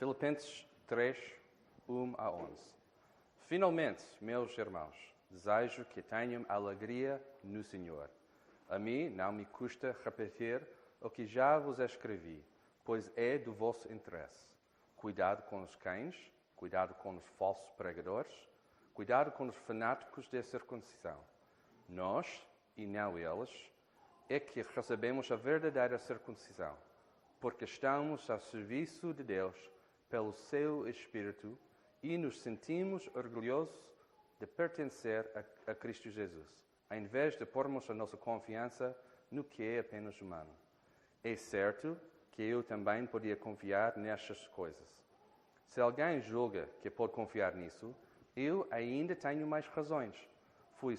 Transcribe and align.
Filipenses 0.00 0.66
3, 0.86 1.14
1 1.86 2.14
a 2.16 2.30
11. 2.30 2.56
Finalmente, 3.46 4.02
meus 4.18 4.56
irmãos, 4.56 4.96
desejo 5.30 5.84
que 5.84 6.00
tenham 6.00 6.42
alegria 6.48 7.22
no 7.44 7.62
Senhor. 7.62 8.08
A 8.66 8.78
mim 8.78 9.10
não 9.10 9.30
me 9.30 9.44
custa 9.44 9.94
repetir 10.02 10.66
o 11.02 11.10
que 11.10 11.26
já 11.26 11.58
vos 11.58 11.78
escrevi, 11.78 12.42
pois 12.82 13.12
é 13.14 13.36
do 13.36 13.52
vosso 13.52 13.92
interesse. 13.92 14.48
Cuidado 14.96 15.42
com 15.50 15.62
os 15.62 15.76
cães, 15.76 16.16
cuidado 16.56 16.94
com 16.94 17.18
os 17.18 17.26
falsos 17.36 17.70
pregadores, 17.72 18.32
cuidado 18.94 19.30
com 19.32 19.48
os 19.48 19.56
fanáticos 19.66 20.26
da 20.30 20.42
circuncisão. 20.42 21.20
Nós, 21.86 22.42
e 22.74 22.86
não 22.86 23.18
eles, 23.18 23.50
é 24.30 24.40
que 24.40 24.62
recebemos 24.62 25.30
a 25.30 25.36
verdadeira 25.36 25.98
circuncisão, 25.98 26.74
porque 27.38 27.66
estamos 27.66 28.30
ao 28.30 28.40
serviço 28.40 29.12
de 29.12 29.22
Deus 29.22 29.54
pelo 30.10 30.32
seu 30.32 30.88
Espírito 30.88 31.56
e 32.02 32.18
nos 32.18 32.40
sentimos 32.40 33.08
orgulhosos 33.14 33.80
de 34.38 34.46
pertencer 34.46 35.30
a, 35.34 35.70
a 35.70 35.74
Cristo 35.74 36.10
Jesus, 36.10 36.46
em 36.90 37.06
vez 37.06 37.38
de 37.38 37.46
pormos 37.46 37.88
a 37.88 37.94
nossa 37.94 38.16
confiança 38.16 38.96
no 39.30 39.44
que 39.44 39.62
é 39.62 39.78
apenas 39.78 40.20
humano. 40.20 40.50
É 41.22 41.36
certo 41.36 41.96
que 42.32 42.42
eu 42.42 42.62
também 42.62 43.06
podia 43.06 43.36
confiar 43.36 43.96
nestas 43.96 44.46
coisas. 44.48 44.88
Se 45.66 45.80
alguém 45.80 46.20
julga 46.20 46.68
que 46.82 46.90
pode 46.90 47.12
confiar 47.12 47.54
nisso, 47.54 47.94
eu 48.34 48.66
ainda 48.70 49.14
tenho 49.14 49.46
mais 49.46 49.66
razões. 49.68 50.16
Fui 50.78 50.96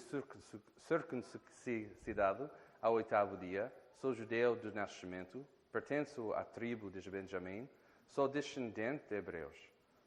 circuncidado 0.87 2.49
ao 2.81 2.93
oitavo 2.93 3.35
dia, 3.37 3.73
sou 3.99 4.13
judeu 4.13 4.55
de 4.55 4.71
nascimento, 4.71 5.45
pertenço 5.71 6.31
à 6.33 6.45
tribo 6.45 6.89
de 6.89 7.09
Benjamim, 7.09 7.67
Sou 8.11 8.27
descendente 8.27 9.05
de 9.07 9.15
hebreus. 9.15 9.55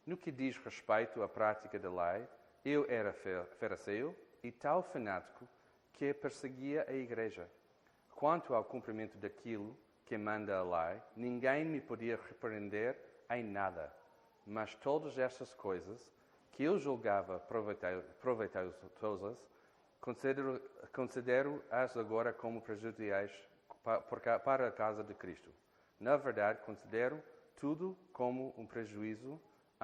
No 0.05 0.15
que 0.15 0.31
diz 0.31 0.59
respeito 0.59 1.23
à 1.23 1.29
prática 1.29 1.79
da 1.79 1.89
lei, 1.89 2.29
eu 2.63 2.85
era 2.87 3.15
fariseu 3.59 4.15
e 4.43 4.53
tal 4.53 4.83
fanático 4.83 5.49
que 5.95 6.13
perseguia 6.13 6.85
a 6.87 6.93
igreja. 6.93 7.49
Quanto 8.15 8.55
ao 8.55 8.63
cumprimento 8.63 9.17
daquilo 9.17 9.75
que 10.05 10.19
manda 10.19 10.55
a 10.55 10.63
lei, 10.63 11.01
ninguém 11.17 11.65
me 11.65 11.81
podia 11.81 12.21
repreender 12.29 12.95
em 13.31 13.43
nada. 13.43 13.91
Mas 14.47 14.75
todas 14.75 15.19
estas 15.19 15.55
coisas 15.55 16.13
que 16.53 16.63
eu 16.63 16.79
julgava 16.79 17.41
proveitosas, 18.21 19.39
considero-as 20.03 20.61
considero 20.93 21.65
agora 21.71 22.35
como 22.35 22.61
prejudiciais 22.61 23.33
para 23.83 24.69
a 24.69 24.73
casa 24.73 25.03
de 25.03 25.15
Cristo. 25.15 25.51
Na 25.99 26.19
verdade, 26.19 26.61
considero 26.67 27.23
tudo 27.57 27.97
como 28.13 28.55
um 28.57 28.67
prejuízo 28.67 29.41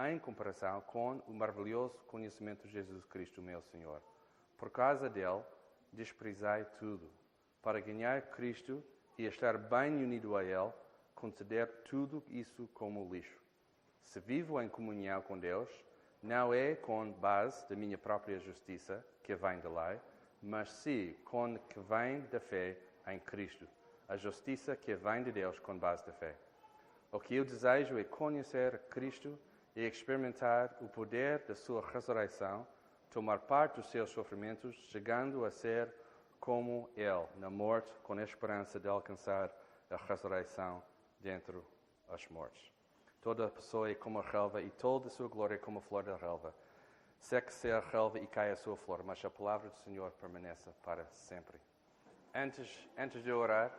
em 0.09 0.19
comparação 0.19 0.81
com 0.83 1.17
o 1.27 1.33
maravilhoso 1.33 1.99
conhecimento 2.07 2.67
de 2.67 2.73
Jesus 2.73 3.05
Cristo, 3.05 3.43
meu 3.43 3.61
Senhor. 3.63 4.01
Por 4.57 4.71
causa 4.71 5.09
dele, 5.09 5.43
desprezai 5.93 6.65
tudo. 6.79 7.11
Para 7.63 7.81
ganhar 7.81 8.23
Cristo 8.31 8.83
e 9.19 9.27
estar 9.27 9.59
bem 9.59 10.03
unido 10.03 10.37
a 10.37 10.45
Ele, 10.45 10.73
considero 11.15 11.71
tudo 11.85 12.23
isso 12.29 12.69
como 12.73 13.13
lixo. 13.13 13.39
Se 14.03 14.21
vivo 14.21 14.61
em 14.61 14.69
comunhão 14.69 15.21
com 15.23 15.39
Deus, 15.39 15.69
não 16.23 16.53
é 16.53 16.75
com 16.75 17.13
base 17.13 17.69
da 17.69 17.77
minha 17.77 17.99
própria 17.99 18.39
justiça, 18.39 19.05
que 19.23 19.35
vem 19.35 19.61
da 19.61 19.69
lei, 19.69 20.01
mas 20.43 20.71
sim 20.71 21.15
com 21.25 21.59
que 21.59 21.79
vem 21.81 22.21
da 22.31 22.41
fé 22.41 22.77
em 23.07 23.19
Cristo, 23.19 23.67
a 24.09 24.17
justiça 24.17 24.75
que 24.75 24.95
vem 24.95 25.23
de 25.23 25.33
Deus 25.33 25.59
com 25.59 25.79
base 25.79 26.05
da 26.07 26.13
fé. 26.13 26.35
O 27.13 27.19
que 27.19 27.35
eu 27.35 27.45
desejo 27.45 27.99
é 27.99 28.05
conhecer 28.05 28.79
Cristo 28.89 29.37
e 29.75 29.85
experimentar 29.85 30.77
o 30.81 30.89
poder 30.89 31.41
da 31.41 31.57
sua 31.57 31.85
ressurreição, 31.91 32.65
tomar 33.11 33.41
parte 33.41 33.81
dos 33.81 33.91
seus 33.91 34.11
sofrimentos, 34.11 34.77
chegando 34.91 35.45
a 35.45 35.51
ser 35.51 35.93
como 36.39 36.89
Ele, 36.97 37.27
na 37.37 37.51
morte, 37.51 37.99
com 38.05 38.13
a 38.13 38.23
esperança 38.23 38.79
de 38.79 38.87
alcançar 38.87 39.51
a 39.91 39.97
ressurreição 39.97 40.83
dentro 41.19 41.65
dos 42.09 42.29
mortos. 42.29 42.73
Toda 43.21 43.51
pessoa 43.51 43.91
é 43.91 43.95
como 43.95 44.21
a 44.21 44.23
relva 44.23 44.63
e 44.63 44.71
toda 44.71 45.09
a 45.09 45.11
sua 45.11 45.29
glória 45.29 45.57
é 45.57 45.59
como 45.59 45.81
a 45.81 45.83
flor 45.83 46.05
da 46.05 46.17
relva. 46.17 46.55
Seque-se 47.19 47.71
a 47.71 47.81
relva 47.81 48.19
e 48.19 48.27
cai 48.27 48.53
a 48.53 48.57
sua 48.57 48.77
flor, 48.77 49.03
mas 49.03 49.23
a 49.25 49.29
palavra 49.29 49.69
do 49.69 49.77
Senhor 49.79 50.11
permanece 50.13 50.71
para 50.85 51.05
sempre. 51.07 51.59
Antes, 52.35 52.89
antes 52.97 53.23
de 53.23 53.33
orar, 53.33 53.77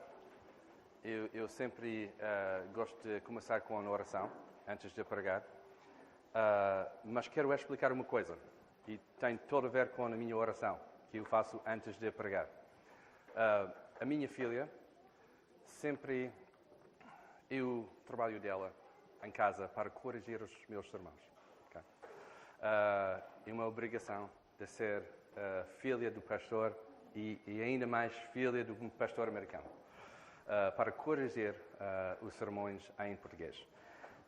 eu, 1.04 1.30
eu 1.34 1.48
sempre 1.48 2.06
uh, 2.06 2.74
gosto 2.74 2.96
de 3.08 3.20
começar 3.22 3.62
com 3.62 3.80
uma 3.80 3.90
oração, 3.90 4.32
antes 4.68 4.92
de 4.94 5.04
pregar. 5.04 5.42
Uh, 5.42 6.90
mas 7.06 7.28
quero 7.28 7.54
explicar 7.54 7.92
uma 7.92 8.04
coisa, 8.04 8.38
e 8.88 8.98
tem 9.20 9.38
todo 9.38 9.68
a 9.68 9.70
ver 9.70 9.90
com 9.92 10.06
a 10.06 10.10
minha 10.10 10.36
oração, 10.36 10.80
que 11.10 11.18
eu 11.18 11.26
faço 11.26 11.60
antes 11.66 11.98
de 11.98 12.12
pregar. 12.12 12.46
Uh, 13.30 13.72
a 14.00 14.06
minha 14.06 14.28
filha, 14.28 14.70
sempre 15.66 16.32
eu 17.50 17.90
trabalho 18.06 18.40
dela 18.40 18.72
em 19.24 19.32
casa 19.32 19.68
para 19.68 19.90
corrigir 19.90 20.42
os 20.42 20.52
meus 20.70 20.92
irmãos. 20.94 21.20
Okay? 21.68 21.82
é 22.62 23.54
uma 23.54 23.68
obrigação 23.68 24.30
de 24.58 24.68
ser 24.68 25.04
filha 25.80 26.10
do 26.10 26.22
pastor 26.22 26.76
e, 27.16 27.40
e 27.46 27.62
ainda 27.62 27.86
mais 27.86 28.14
filha 28.34 28.64
de 28.64 28.72
um 28.72 28.90
pastor 28.90 29.28
americano 29.28 29.81
uh, 30.46 30.76
para 30.76 30.92
corrigir 30.92 31.52
uh, 31.52 32.26
os 32.26 32.34
sermões 32.36 32.82
em 33.00 33.16
português. 33.16 33.66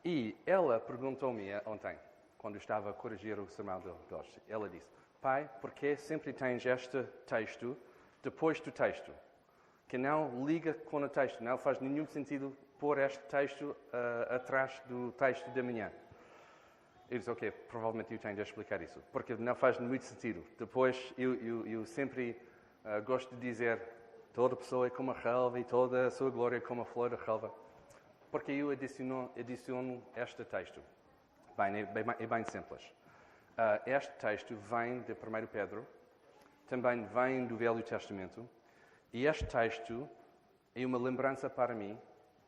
E 0.05 0.35
ela 0.45 0.79
perguntou-me 0.79 1.49
ontem, 1.65 1.97
quando 2.37 2.57
estava 2.57 2.89
a 2.89 2.93
corrigir 2.93 3.39
o 3.39 3.47
sermão 3.47 3.79
de 3.79 3.87
hoje, 4.13 4.41
ela 4.49 4.67
disse, 4.67 4.91
pai, 5.21 5.49
por 5.61 5.71
que 5.71 5.95
sempre 5.95 6.33
tens 6.33 6.65
este 6.65 7.03
texto 7.25 7.77
depois 8.21 8.59
do 8.59 8.71
texto? 8.71 9.13
Que 9.87 9.97
não 9.97 10.45
liga 10.45 10.73
com 10.73 11.01
o 11.01 11.09
texto, 11.09 11.41
não 11.41 11.57
faz 11.57 11.79
nenhum 11.79 12.05
sentido 12.05 12.55
pôr 12.79 12.97
este 12.97 13.23
texto 13.29 13.63
uh, 13.63 14.35
atrás 14.35 14.81
do 14.87 15.13
texto 15.13 15.49
da 15.51 15.63
manhã. 15.63 15.89
Eu 17.09 17.17
disse, 17.17 17.31
ok, 17.31 17.51
provavelmente 17.69 18.11
eu 18.13 18.19
tenho 18.19 18.35
de 18.35 18.41
explicar 18.41 18.81
isso, 18.81 19.01
porque 19.11 19.35
não 19.35 19.55
faz 19.55 19.79
muito 19.79 20.03
sentido. 20.03 20.43
Depois, 20.57 21.13
eu, 21.17 21.35
eu, 21.35 21.65
eu 21.65 21.85
sempre 21.85 22.37
uh, 22.83 23.01
gosto 23.03 23.33
de 23.35 23.39
dizer 23.39 23.81
Toda 24.33 24.55
pessoa 24.55 24.87
é 24.87 24.89
como 24.89 25.11
a 25.11 25.13
relva 25.13 25.59
e 25.59 25.63
toda 25.63 26.07
a 26.07 26.09
sua 26.09 26.31
glória 26.31 26.57
é 26.57 26.59
como 26.59 26.81
a 26.81 26.85
flor 26.85 27.11
da 27.11 27.17
relva. 27.17 27.53
Porque 28.31 28.51
eu 28.51 28.71
adiciono, 28.71 29.29
adiciono 29.37 30.03
este 30.15 30.43
texto. 30.43 30.81
Bem, 31.55 31.81
é, 31.81 31.85
bem, 31.85 32.03
é 32.17 32.25
bem 32.25 32.43
simples. 32.43 32.83
Uh, 33.51 33.87
este 33.87 34.11
texto 34.13 34.55
vem 34.55 35.01
de 35.01 35.11
1 35.11 35.45
Pedro, 35.51 35.85
também 36.67 37.05
vem 37.05 37.45
do 37.45 37.55
Velho 37.55 37.83
Testamento, 37.83 38.49
e 39.13 39.27
este 39.27 39.45
texto 39.45 40.09
é 40.73 40.83
uma 40.83 40.97
lembrança 40.97 41.47
para 41.47 41.75
mim 41.75 41.95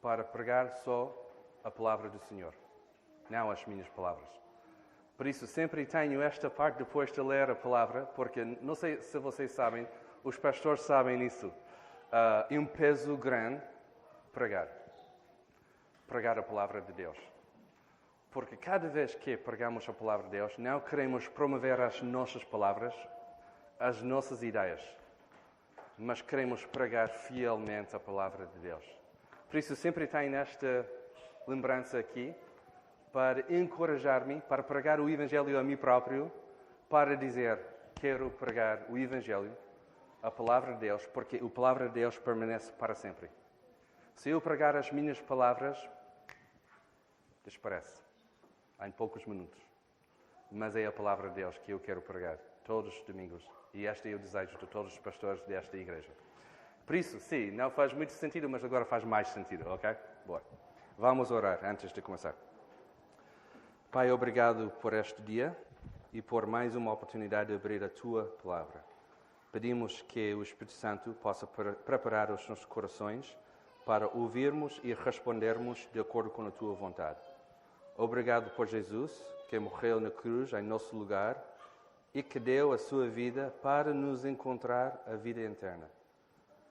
para 0.02 0.24
pregar 0.24 0.72
só 0.78 1.16
a 1.64 1.70
palavra 1.70 2.10
do 2.10 2.18
Senhor, 2.18 2.56
não 3.30 3.52
as 3.52 3.64
minhas 3.68 3.88
palavras. 3.90 4.30
Por 5.16 5.28
isso, 5.28 5.46
sempre 5.46 5.86
tenho 5.86 6.20
esta 6.20 6.50
parte 6.50 6.80
depois 6.80 7.12
de 7.12 7.22
ler 7.22 7.52
a 7.52 7.56
palavra, 7.56 8.08
porque 8.16 8.44
não 8.44 8.74
sei 8.74 9.00
se 9.04 9.20
vocês 9.20 9.52
sabem, 9.52 9.88
os 10.24 10.36
pastores 10.36 10.82
sabem 10.82 11.24
isso 11.24 11.54
uh, 12.12 12.46
e 12.50 12.58
um 12.58 12.66
peso 12.66 13.16
grande 13.18 13.62
pregar. 14.34 14.68
Pregar 16.08 16.38
a 16.38 16.44
palavra 16.44 16.82
de 16.82 16.94
Deus. 16.94 17.18
Porque 18.32 18.58
cada 18.58 18.90
vez 18.90 19.16
que 19.16 19.38
pregamos 19.38 19.88
a 19.88 19.94
palavra 19.94 20.26
de 20.26 20.32
Deus, 20.32 20.58
não 20.58 20.80
queremos 20.80 21.28
promover 21.28 21.80
as 21.80 22.02
nossas 22.02 22.44
palavras, 22.44 22.94
as 23.80 24.02
nossas 24.02 24.44
ideias, 24.44 24.82
mas 25.98 26.22
queremos 26.22 26.66
pregar 26.66 27.10
fielmente 27.10 27.96
a 27.96 28.00
palavra 28.00 28.46
de 28.46 28.60
Deus. 28.60 28.84
Por 29.50 29.58
isso, 29.58 29.76
sempre 29.76 30.06
tenho 30.06 30.36
esta 30.36 30.86
lembrança 31.48 31.98
aqui 31.98 32.36
para 33.14 33.42
encorajar-me, 33.54 34.42
para 34.42 34.62
pregar 34.62 35.00
o 35.00 35.10
Evangelho 35.10 35.58
a 35.58 35.64
mim 35.64 35.78
próprio, 35.78 36.30
para 36.90 37.16
dizer: 37.16 37.58
quero 37.96 38.30
pregar 38.32 38.86
o 38.90 38.98
Evangelho 38.98 39.56
a 40.26 40.32
palavra 40.32 40.74
de 40.74 40.80
Deus, 40.80 41.06
porque 41.06 41.38
a 41.38 41.50
palavra 41.50 41.88
de 41.88 41.94
Deus 41.94 42.18
permanece 42.18 42.72
para 42.72 42.96
sempre. 42.96 43.30
Se 44.16 44.32
eu 44.32 44.42
pregar 44.42 44.76
as 44.76 44.92
minhas 44.92 45.22
palavras, 45.22 45.78
desaparece 47.44 48.02
em 48.82 48.92
poucos 48.92 49.24
minutos. 49.28 49.64
Mas 50.52 50.76
é 50.76 50.88
a 50.88 50.92
palavra 50.92 51.30
de 51.30 51.36
Deus 51.36 51.60
que 51.60 51.72
eu 51.72 51.80
quero 51.80 52.02
pregar 52.02 52.40
todos 52.64 52.98
os 52.98 53.04
domingos. 53.04 53.48
E 53.72 53.86
este 53.86 54.12
é 54.12 54.16
o 54.16 54.20
desejo 54.20 54.58
de 54.58 54.66
todos 54.66 54.94
os 54.94 55.00
pastores 55.00 55.44
desta 55.44 55.78
igreja. 55.78 56.12
Por 56.88 56.96
isso, 56.96 57.20
sim, 57.20 57.52
não 57.52 57.70
faz 57.70 57.94
muito 57.94 58.12
sentido, 58.12 58.50
mas 58.50 58.64
agora 58.64 58.84
faz 58.84 59.04
mais 59.04 59.28
sentido, 59.28 59.70
ok? 59.70 59.96
Boa. 60.26 60.42
Vamos 60.98 61.30
orar 61.30 61.64
antes 61.64 61.94
de 61.94 62.02
começar. 62.02 62.34
Pai, 63.92 64.12
obrigado 64.12 64.72
por 64.82 64.94
este 64.94 65.22
dia 65.22 65.56
e 66.12 66.20
por 66.20 66.48
mais 66.48 66.76
uma 66.76 66.92
oportunidade 66.92 67.50
de 67.50 67.56
abrir 67.56 67.84
a 67.84 67.90
tua 67.90 68.26
palavra. 68.42 68.95
Pedimos 69.56 70.02
que 70.02 70.34
o 70.34 70.44
Espírito 70.44 70.74
Santo 70.74 71.14
possa 71.14 71.48
preparar 71.48 72.30
os 72.30 72.46
nossos 72.50 72.66
corações 72.66 73.38
para 73.86 74.06
ouvirmos 74.10 74.82
e 74.84 74.94
respondermos 74.94 75.88
de 75.94 76.00
acordo 76.02 76.30
com 76.30 76.46
a 76.46 76.52
tua 76.52 76.74
vontade. 76.74 77.22
Obrigado 77.96 78.54
por 78.54 78.68
Jesus, 78.68 79.18
que 79.50 79.58
morreu 79.58 80.02
na 80.02 80.12
cruz 80.12 80.52
em 80.52 80.62
nosso 80.62 80.94
lugar 80.94 81.42
e 82.14 82.22
que 82.22 82.38
deu 82.38 82.74
a 82.74 82.78
sua 82.78 83.08
vida 83.08 83.56
para 83.64 83.94
nos 83.94 84.26
encontrar 84.26 85.02
a 85.08 85.16
vida 85.16 85.40
eterna. 85.40 85.90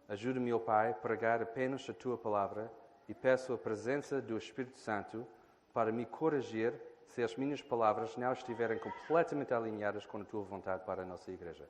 Ajuda-me, 0.07 0.53
ó 0.53 0.59
Pai, 0.59 0.91
a 0.91 0.95
pregar 0.95 1.41
apenas 1.41 1.89
a 1.89 1.95
tua 1.95 2.19
palavra 2.19 2.71
e 3.09 3.15
peço 3.15 3.55
a 3.55 3.57
presença 3.57 4.21
do 4.21 4.37
Espírito 4.37 4.77
Santo 4.77 5.27
para 5.73 5.91
me 5.91 6.05
corrigir 6.05 6.75
se 7.07 7.23
as 7.23 7.35
minhas 7.35 7.63
palavras 7.63 8.15
não 8.19 8.35
estiverem 8.35 8.79
completamente 8.79 9.55
alinhadas 9.55 10.05
com 10.05 10.19
a 10.19 10.25
tua 10.25 10.43
vontade 10.43 10.85
para 10.85 11.01
a 11.01 11.07
nossa 11.07 11.33
igreja. 11.33 11.67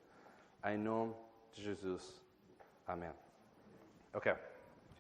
Em 0.65 0.79
nome 0.79 1.15
de 1.53 1.63
Jesus. 1.63 2.23
Amém. 2.87 3.11
Ok. 4.15 4.35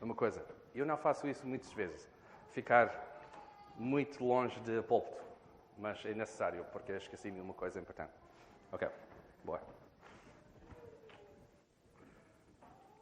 Uma 0.00 0.14
coisa. 0.14 0.44
Eu 0.74 0.84
não 0.84 0.96
faço 0.96 1.26
isso 1.26 1.46
muitas 1.46 1.72
vezes. 1.72 2.06
Ficar 2.50 3.20
muito 3.76 4.22
longe 4.22 4.58
de 4.60 4.82
púlpito. 4.82 5.22
Mas 5.78 6.04
é 6.04 6.14
necessário, 6.14 6.64
porque 6.72 6.92
esqueci-me 6.92 7.40
uma 7.40 7.54
coisa 7.54 7.80
importante. 7.80 8.12
Ok. 8.70 8.88
Boa. 9.42 9.60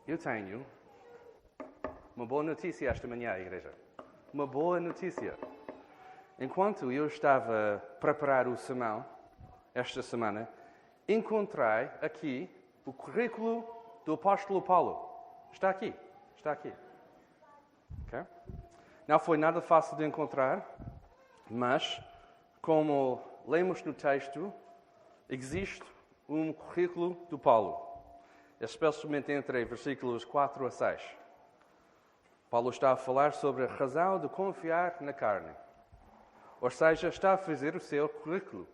Eu 0.06 0.16
tenho 0.18 0.64
uma 2.16 2.26
boa 2.26 2.42
notícia 2.42 2.88
esta 2.88 3.08
manhã, 3.08 3.36
igreja. 3.38 3.72
Uma 4.32 4.46
boa 4.46 4.78
notícia. 4.78 5.36
Enquanto 6.38 6.90
eu 6.92 7.06
estava 7.06 7.76
a 7.76 7.78
preparar 7.98 8.46
o 8.46 8.56
sermão, 8.56 9.04
esta 9.74 10.02
semana, 10.02 10.48
encontrei 11.08 11.88
aqui 12.00 12.50
o 12.84 12.92
currículo 12.92 13.64
do 14.04 14.14
apóstolo 14.14 14.60
Paulo. 14.62 15.08
Está 15.52 15.70
aqui. 15.70 15.94
Está 16.36 16.52
aqui. 16.52 16.72
Okay? 18.06 18.24
Não 19.06 19.18
foi 19.18 19.36
nada 19.36 19.60
fácil 19.60 19.96
de 19.96 20.04
encontrar, 20.04 20.66
mas, 21.50 22.00
como 22.60 23.20
lemos 23.46 23.82
no 23.82 23.92
texto, 23.92 24.52
existe 25.28 25.84
um 26.28 26.52
currículo 26.52 27.16
do 27.28 27.38
Paulo, 27.38 27.80
especialmente 28.60 29.30
entre 29.32 29.64
versículos 29.64 30.24
4 30.24 30.66
a 30.66 30.70
6. 30.70 31.02
Paulo 32.50 32.70
está 32.70 32.92
a 32.92 32.96
falar 32.96 33.32
sobre 33.32 33.64
a 33.64 33.66
razão 33.66 34.20
de 34.20 34.28
confiar 34.28 34.96
na 35.00 35.12
carne. 35.12 35.52
Ou 36.60 36.70
seja, 36.70 37.08
está 37.08 37.32
a 37.32 37.38
fazer 37.38 37.74
o 37.74 37.80
seu 37.80 38.08
currículo. 38.08 38.68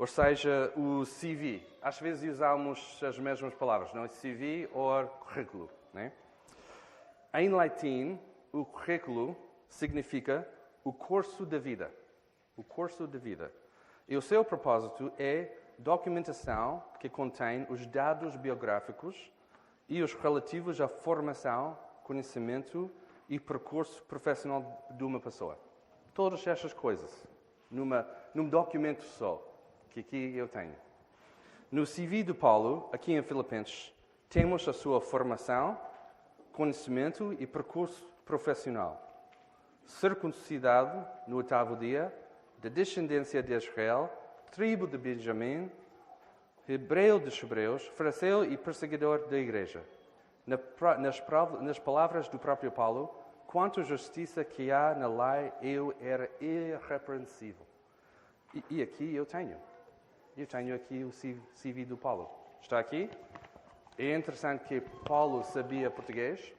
Ou 0.00 0.06
seja, 0.06 0.72
o 0.78 1.04
CV. 1.04 1.60
Às 1.82 2.00
vezes 2.00 2.32
usamos 2.32 2.98
as 3.04 3.18
mesmas 3.18 3.52
palavras, 3.52 3.92
não 3.92 4.02
é? 4.02 4.08
CV 4.08 4.66
ou 4.72 5.06
currículo. 5.06 5.68
Né? 5.92 6.10
Em 7.34 7.50
latim, 7.50 8.18
o 8.50 8.64
currículo 8.64 9.36
significa 9.68 10.48
o 10.82 10.90
curso 10.90 11.44
da 11.44 11.58
vida. 11.58 11.92
O 12.56 12.64
curso 12.64 13.06
da 13.06 13.18
vida. 13.18 13.52
E 14.08 14.16
o 14.16 14.22
seu 14.22 14.42
propósito 14.42 15.12
é 15.18 15.54
documentação 15.76 16.82
que 16.98 17.10
contém 17.10 17.66
os 17.68 17.84
dados 17.84 18.36
biográficos 18.36 19.30
e 19.86 20.02
os 20.02 20.14
relativos 20.14 20.80
à 20.80 20.88
formação, 20.88 21.78
conhecimento 22.04 22.90
e 23.28 23.38
percurso 23.38 24.02
profissional 24.04 24.82
de 24.92 25.04
uma 25.04 25.20
pessoa. 25.20 25.58
Todas 26.14 26.46
estas 26.46 26.72
coisas, 26.72 27.28
numa, 27.70 28.08
num 28.32 28.48
documento 28.48 29.02
só, 29.02 29.49
que 29.90 30.00
aqui 30.00 30.36
eu 30.36 30.48
tenho. 30.48 30.74
No 31.70 31.84
CV 31.84 32.22
de 32.22 32.34
Paulo, 32.34 32.88
aqui 32.92 33.12
em 33.12 33.22
Filipenses, 33.22 33.92
temos 34.28 34.66
a 34.66 34.72
sua 34.72 35.00
formação, 35.00 35.78
conhecimento 36.52 37.36
e 37.38 37.46
percurso 37.46 38.08
profissional. 38.24 39.00
Circuncidado 39.84 41.06
no 41.26 41.36
oitavo 41.36 41.76
dia, 41.76 42.12
da 42.58 42.68
descendência 42.68 43.42
de 43.42 43.54
Israel, 43.54 44.10
tribo 44.52 44.86
de 44.86 44.98
Benjamim, 44.98 45.70
hebreu 46.68 47.18
dos 47.18 47.40
hebreus, 47.42 47.86
fariseu 47.96 48.44
e 48.44 48.56
perseguidor 48.56 49.26
da 49.28 49.38
igreja. 49.38 49.82
Nas, 50.46 51.78
palavras 51.78 52.28
do 52.28 52.38
próprio 52.38 52.70
Paulo, 52.70 53.14
quanto 53.46 53.82
justiça 53.82 54.44
que 54.44 54.70
há 54.70 54.94
na 54.94 55.08
lei, 55.08 55.52
eu 55.62 55.94
era 56.00 56.30
irrepreensível. 56.40 57.66
E 58.68 58.82
aqui 58.82 59.14
eu 59.14 59.24
tenho. 59.24 59.56
Eu 60.40 60.46
tenho 60.46 60.74
aqui 60.74 61.04
o 61.04 61.10
CV 61.10 61.84
do 61.84 61.98
Paulo. 61.98 62.26
Está 62.62 62.78
aqui. 62.78 63.10
É 63.98 64.16
interessante 64.16 64.64
que 64.64 64.80
Paulo 65.06 65.44
sabia 65.44 65.90
português. 65.90 66.54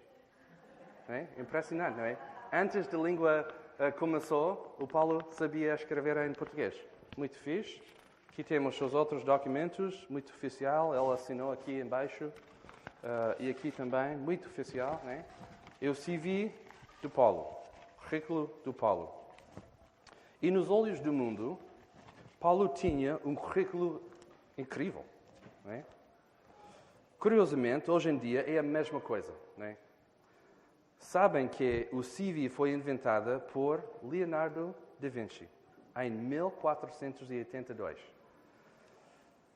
É? 1.09 1.25
Impressionante, 1.35 1.97
não 1.97 2.05
é? 2.05 2.15
Antes 2.53 2.85
da 2.85 2.99
língua 2.99 3.51
uh, 3.79 3.91
começou, 3.97 4.75
o 4.79 4.85
Paulo 4.85 5.27
sabia 5.31 5.73
escrever 5.73 6.15
em 6.29 6.31
português. 6.31 6.75
Muito 7.17 7.39
fixe. 7.39 7.81
Aqui 8.29 8.43
temos 8.43 8.79
os 8.79 8.93
outros 8.93 9.23
documentos, 9.23 10.05
muito 10.07 10.29
oficial. 10.29 10.93
Ele 10.93 11.13
assinou 11.15 11.51
aqui 11.51 11.79
embaixo. 11.79 12.25
Uh, 12.25 13.35
e 13.39 13.49
aqui 13.49 13.71
também, 13.71 14.15
muito 14.15 14.47
oficial. 14.47 15.01
Né? 15.03 15.25
Eu 15.81 15.95
CV 15.95 16.53
do 17.01 17.09
Paulo. 17.09 17.47
Currículo 17.97 18.53
do 18.63 18.71
Paulo. 18.71 19.11
E 20.39 20.51
nos 20.51 20.69
olhos 20.69 20.99
do 20.99 21.11
mundo, 21.11 21.57
Paulo 22.41 22.67
tinha 22.69 23.19
um 23.23 23.35
currículo 23.35 24.01
incrível. 24.57 25.05
É? 25.67 25.83
Curiosamente, 27.19 27.91
hoje 27.91 28.09
em 28.09 28.17
dia 28.17 28.41
é 28.51 28.57
a 28.57 28.63
mesma 28.63 28.99
coisa. 28.99 29.31
É? 29.59 29.77
Sabem 30.97 31.47
que 31.47 31.87
o 31.93 32.01
CV 32.01 32.49
foi 32.49 32.71
inventada 32.71 33.39
por 33.39 33.83
Leonardo 34.01 34.73
da 34.99 35.07
Vinci 35.07 35.47
em 35.95 36.09
1482. 36.09 37.99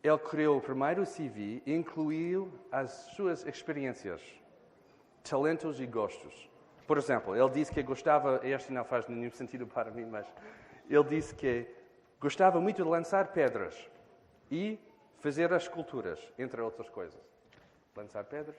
Ele 0.04 0.18
criou 0.20 0.60
o 0.60 0.62
primeiro 0.62 1.04
CV 1.06 1.64
e 1.66 1.74
incluiu 1.74 2.54
as 2.72 2.92
suas 3.16 3.44
experiências, 3.48 4.22
talentos 5.28 5.80
e 5.80 5.88
gostos. 5.88 6.48
Por 6.86 7.00
exemplo, 7.00 7.36
ele 7.36 7.50
disse 7.50 7.72
que 7.72 7.82
gostava, 7.82 8.42
este 8.44 8.72
não 8.72 8.86
faz 8.86 9.08
nenhum 9.08 9.32
sentido 9.32 9.66
para 9.66 9.90
mim, 9.90 10.06
mas 10.06 10.28
ele 10.88 11.04
disse 11.06 11.34
que 11.34 11.68
gostava 12.20 12.60
muito 12.60 12.84
de 12.84 12.90
lançar 12.90 13.28
pedras 13.34 13.90
e 14.50 14.80
fazer 15.20 15.52
as 15.54 15.64
esculturas, 15.64 16.20
entre 16.38 16.62
outras 16.62 16.90
coisas. 16.90 17.20
Lançar 17.96 18.24
pedras, 18.26 18.56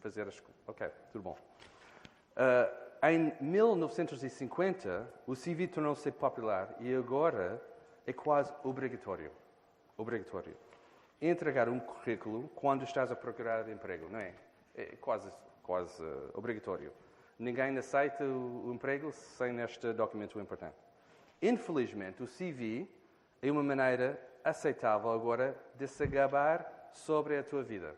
fazer 0.00 0.22
as 0.22 0.34
esculturas. 0.34 0.68
Ok, 0.68 0.88
tudo 1.12 1.22
bom. 1.22 1.36
Uh, 2.36 2.86
em 3.06 3.32
1950, 3.40 5.08
o 5.26 5.34
CV 5.34 5.66
tornou-se 5.68 6.10
popular 6.12 6.74
e 6.80 6.94
agora 6.94 7.60
é 8.06 8.12
quase 8.12 8.52
obrigatório. 8.62 9.30
Obrigatório. 9.96 10.56
Entregar 11.20 11.68
um 11.68 11.80
currículo 11.80 12.48
quando 12.54 12.84
estás 12.84 13.10
a 13.10 13.16
procurar 13.16 13.68
emprego, 13.68 14.08
não 14.10 14.18
é? 14.18 14.34
É 14.74 14.96
quase, 15.00 15.30
quase 15.62 16.02
uh, 16.02 16.30
obrigatório. 16.34 16.92
Ninguém 17.38 17.76
aceita 17.76 18.24
o 18.24 18.70
emprego 18.72 19.12
sem 19.12 19.60
este 19.60 19.92
documento 19.92 20.40
importante. 20.40 20.85
Infelizmente, 21.40 22.22
o 22.22 22.26
CV 22.26 22.88
é 23.42 23.50
uma 23.50 23.62
maneira 23.62 24.20
aceitável 24.42 25.10
agora 25.10 25.56
de 25.74 25.86
se 25.86 26.06
gabar 26.06 26.90
sobre 26.92 27.36
a 27.36 27.42
tua 27.42 27.62
vida, 27.62 27.94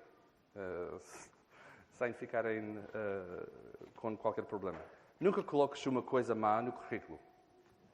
uh, 0.57 1.00
sem 1.92 2.12
ficarem 2.12 2.78
uh, 2.78 3.90
com 3.95 4.16
qualquer 4.16 4.45
problema. 4.45 4.80
Nunca 5.21 5.42
coloques 5.42 5.85
uma 5.87 6.02
coisa 6.02 6.35
má 6.35 6.61
no 6.62 6.73
currículo. 6.73 7.18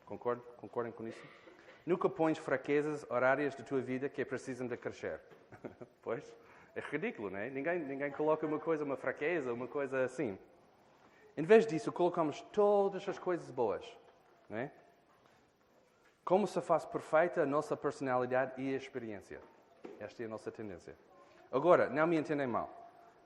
Concordam? 0.06 0.44
Concordem 0.56 0.92
com 0.92 1.06
isso? 1.06 1.26
Nunca 1.84 2.08
pões 2.08 2.38
fraquezas 2.38 3.04
horárias 3.10 3.54
da 3.54 3.64
tua 3.64 3.80
vida 3.80 4.08
que 4.08 4.24
precisam 4.24 4.66
de 4.66 4.76
crescer. 4.76 5.20
pois, 6.02 6.34
é 6.74 6.80
ridículo, 6.80 7.30
não 7.30 7.38
é? 7.38 7.50
Ninguém, 7.50 7.80
ninguém 7.80 8.10
coloca 8.10 8.46
uma 8.46 8.58
coisa, 8.58 8.84
uma 8.84 8.96
fraqueza, 8.96 9.52
uma 9.52 9.68
coisa 9.68 10.04
assim. 10.04 10.38
Em 11.36 11.42
vez 11.42 11.66
disso, 11.66 11.92
colocamos 11.92 12.40
todas 12.52 13.06
as 13.08 13.18
coisas 13.18 13.50
boas. 13.50 13.84
Não 14.48 14.58
é? 14.58 14.70
Como 16.24 16.46
se 16.46 16.58
faz 16.62 16.86
perfeita 16.86 17.42
a 17.42 17.46
nossa 17.46 17.76
personalidade 17.76 18.52
e 18.56 18.72
a 18.72 18.78
experiência. 18.78 19.40
Esta 20.00 20.22
é 20.22 20.26
a 20.26 20.28
nossa 20.28 20.50
tendência. 20.50 20.96
Agora, 21.52 21.90
não 21.90 22.06
me 22.06 22.16
entendem 22.16 22.46
mal. 22.46 22.70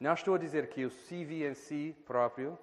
Não 0.01 0.13
estou 0.13 0.35
a 0.35 0.39
dizer 0.39 0.69
que 0.69 0.85
o 0.85 0.91
CV 0.91 1.49
em 1.49 1.55
si 1.55 1.97
próprio 2.05 2.59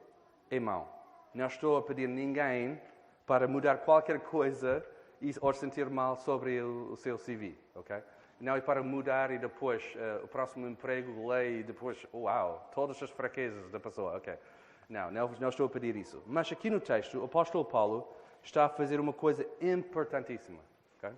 é 0.52 0.60
mau. 0.60 0.92
Não 1.34 1.46
estou 1.46 1.78
a 1.78 1.82
pedir 1.82 2.10
ninguém 2.10 2.82
para 3.26 3.48
mudar 3.48 3.78
qualquer 3.78 4.20
coisa 4.20 4.86
ou 5.40 5.54
sentir 5.54 5.90
mal 5.90 6.18
sobre 6.18 6.62
o, 6.62 6.92
o 6.92 6.98
seu 6.98 7.18
CV, 7.18 7.58
ok? 7.74 8.04
Não 8.40 8.58
é 8.58 8.62
para 8.62 8.84
mudar 8.84 9.32
e 9.32 9.38
depois 9.38 9.84
uh, 9.96 10.26
o 10.26 10.28
próximo 10.28 10.68
emprego, 10.68 11.30
lei 11.30 11.62
e 11.62 11.64
depois, 11.64 12.06
uau, 12.14 12.70
todas 12.76 13.02
as 13.02 13.10
fraquezas 13.10 13.72
da 13.72 13.80
pessoa, 13.80 14.18
ok? 14.18 14.38
Não, 14.90 15.10
não, 15.10 15.32
não 15.40 15.50
estou 15.50 15.66
a 15.66 15.70
pedir 15.70 15.96
isso. 15.96 16.22
Mas 16.28 16.52
aqui 16.52 16.70
no 16.70 16.82
texto, 16.82 17.20
o 17.20 17.24
apóstolo 17.24 17.64
Paulo 17.64 18.14
está 18.46 18.66
a 18.66 18.70
fazer 18.70 19.00
uma 19.00 19.12
coisa 19.12 19.46
importantíssima. 19.60 20.60
Okay? 20.98 21.12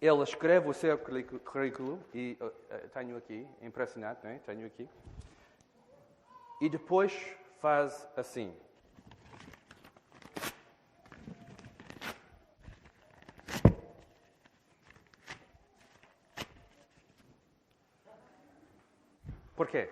Ele 0.00 0.22
escreve 0.22 0.68
o 0.68 0.72
seu 0.72 0.98
currículo, 0.98 2.00
e 2.12 2.36
uh, 2.40 2.88
tenho 2.88 3.16
aqui, 3.16 3.46
impressionado. 3.62 4.26
É? 4.26 4.38
Tenho 4.38 4.66
aqui. 4.66 4.88
E 6.60 6.68
depois 6.68 7.12
faz 7.60 8.08
assim. 8.16 8.56
Porquê? 19.54 19.90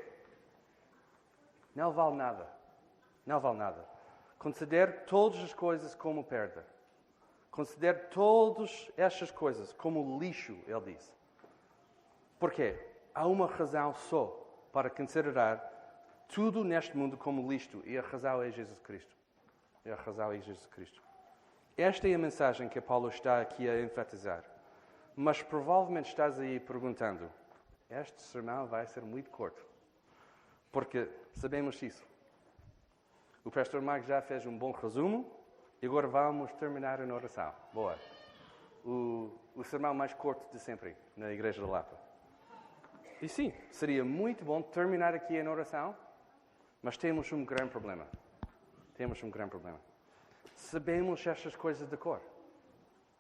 Não 1.75 1.93
vale 1.93 2.17
nada. 2.17 2.47
Não 3.27 3.41
vale 3.41 3.59
nada. 3.59 3.94
Considere 4.45 4.93
todas 5.07 5.43
as 5.43 5.55
coisas 5.55 5.95
como 5.95 6.23
perda. 6.23 6.67
Considere 7.51 7.99
todas 8.11 8.93
estas 8.95 9.31
coisas 9.31 9.73
como 9.73 10.19
lixo, 10.21 10.59
ele 10.67 10.93
diz. 10.93 11.17
Porquê? 12.39 12.79
Há 13.15 13.27
uma 13.27 13.47
razão 13.47 13.95
só 13.95 14.27
para 14.71 14.91
considerar 14.91 15.57
tudo 16.29 16.63
neste 16.63 16.95
mundo 16.95 17.17
como 17.17 17.51
lixo 17.51 17.81
e 17.87 17.97
a 17.97 18.03
razão 18.03 18.43
é 18.43 18.51
Jesus 18.51 18.79
Cristo. 18.81 19.17
E 19.83 19.91
a 19.91 19.95
razão 19.95 20.31
é 20.31 20.39
Jesus 20.39 20.67
Cristo. 20.67 21.03
Esta 21.75 22.07
é 22.07 22.13
a 22.13 22.19
mensagem 22.19 22.69
que 22.69 22.83
Paulo 22.83 23.09
está 23.09 23.41
aqui 23.41 23.67
a 23.67 23.81
enfatizar. 23.81 24.45
Mas 25.17 25.43
provavelmente 25.43 26.11
estás 26.11 26.39
aí 26.39 26.61
perguntando: 26.61 27.31
este 27.89 28.21
sermão 28.21 28.67
vai 28.67 28.85
ser 28.85 29.05
muito 29.05 29.31
curto. 29.31 29.65
Porque 30.71 31.09
sabemos 31.33 31.81
isso. 31.83 32.14
O 33.45 33.51
pastor 33.51 33.83
Marcos 33.83 34.09
já 34.09 34.23
fez 34.23 34.47
um 34.47 34.57
bom 34.57 34.73
resumo 34.73 35.31
e 35.83 35.87
agora 35.87 36.09
vamos 36.09 36.51
terminar 36.55 36.99
em 37.01 37.13
oração. 37.13 37.55
Boa. 37.75 37.99
O, 38.83 39.39
o 39.55 39.63
sermão 39.63 39.93
mais 39.93 40.15
curto 40.15 40.51
de 40.51 40.59
sempre 40.59 40.97
na 41.15 41.31
Igreja 41.31 41.61
da 41.61 41.69
Lapa. 41.69 41.95
E 43.21 43.29
sim, 43.29 43.53
seria 43.71 44.03
muito 44.03 44.47
bom 44.47 44.63
terminar 44.63 45.15
aqui 45.15 45.37
em 45.37 45.47
oração, 45.47 45.95
mas 46.83 46.97
temos 46.97 47.31
um 47.33 47.45
grande 47.45 47.71
problema. 47.71 48.07
Temos 48.95 49.23
um 49.23 49.29
grande 49.29 49.51
problema. 49.51 49.79
Sabemos 50.55 51.27
estas 51.27 51.55
coisas 51.55 51.87
de 51.87 51.99
cor. 51.99 52.23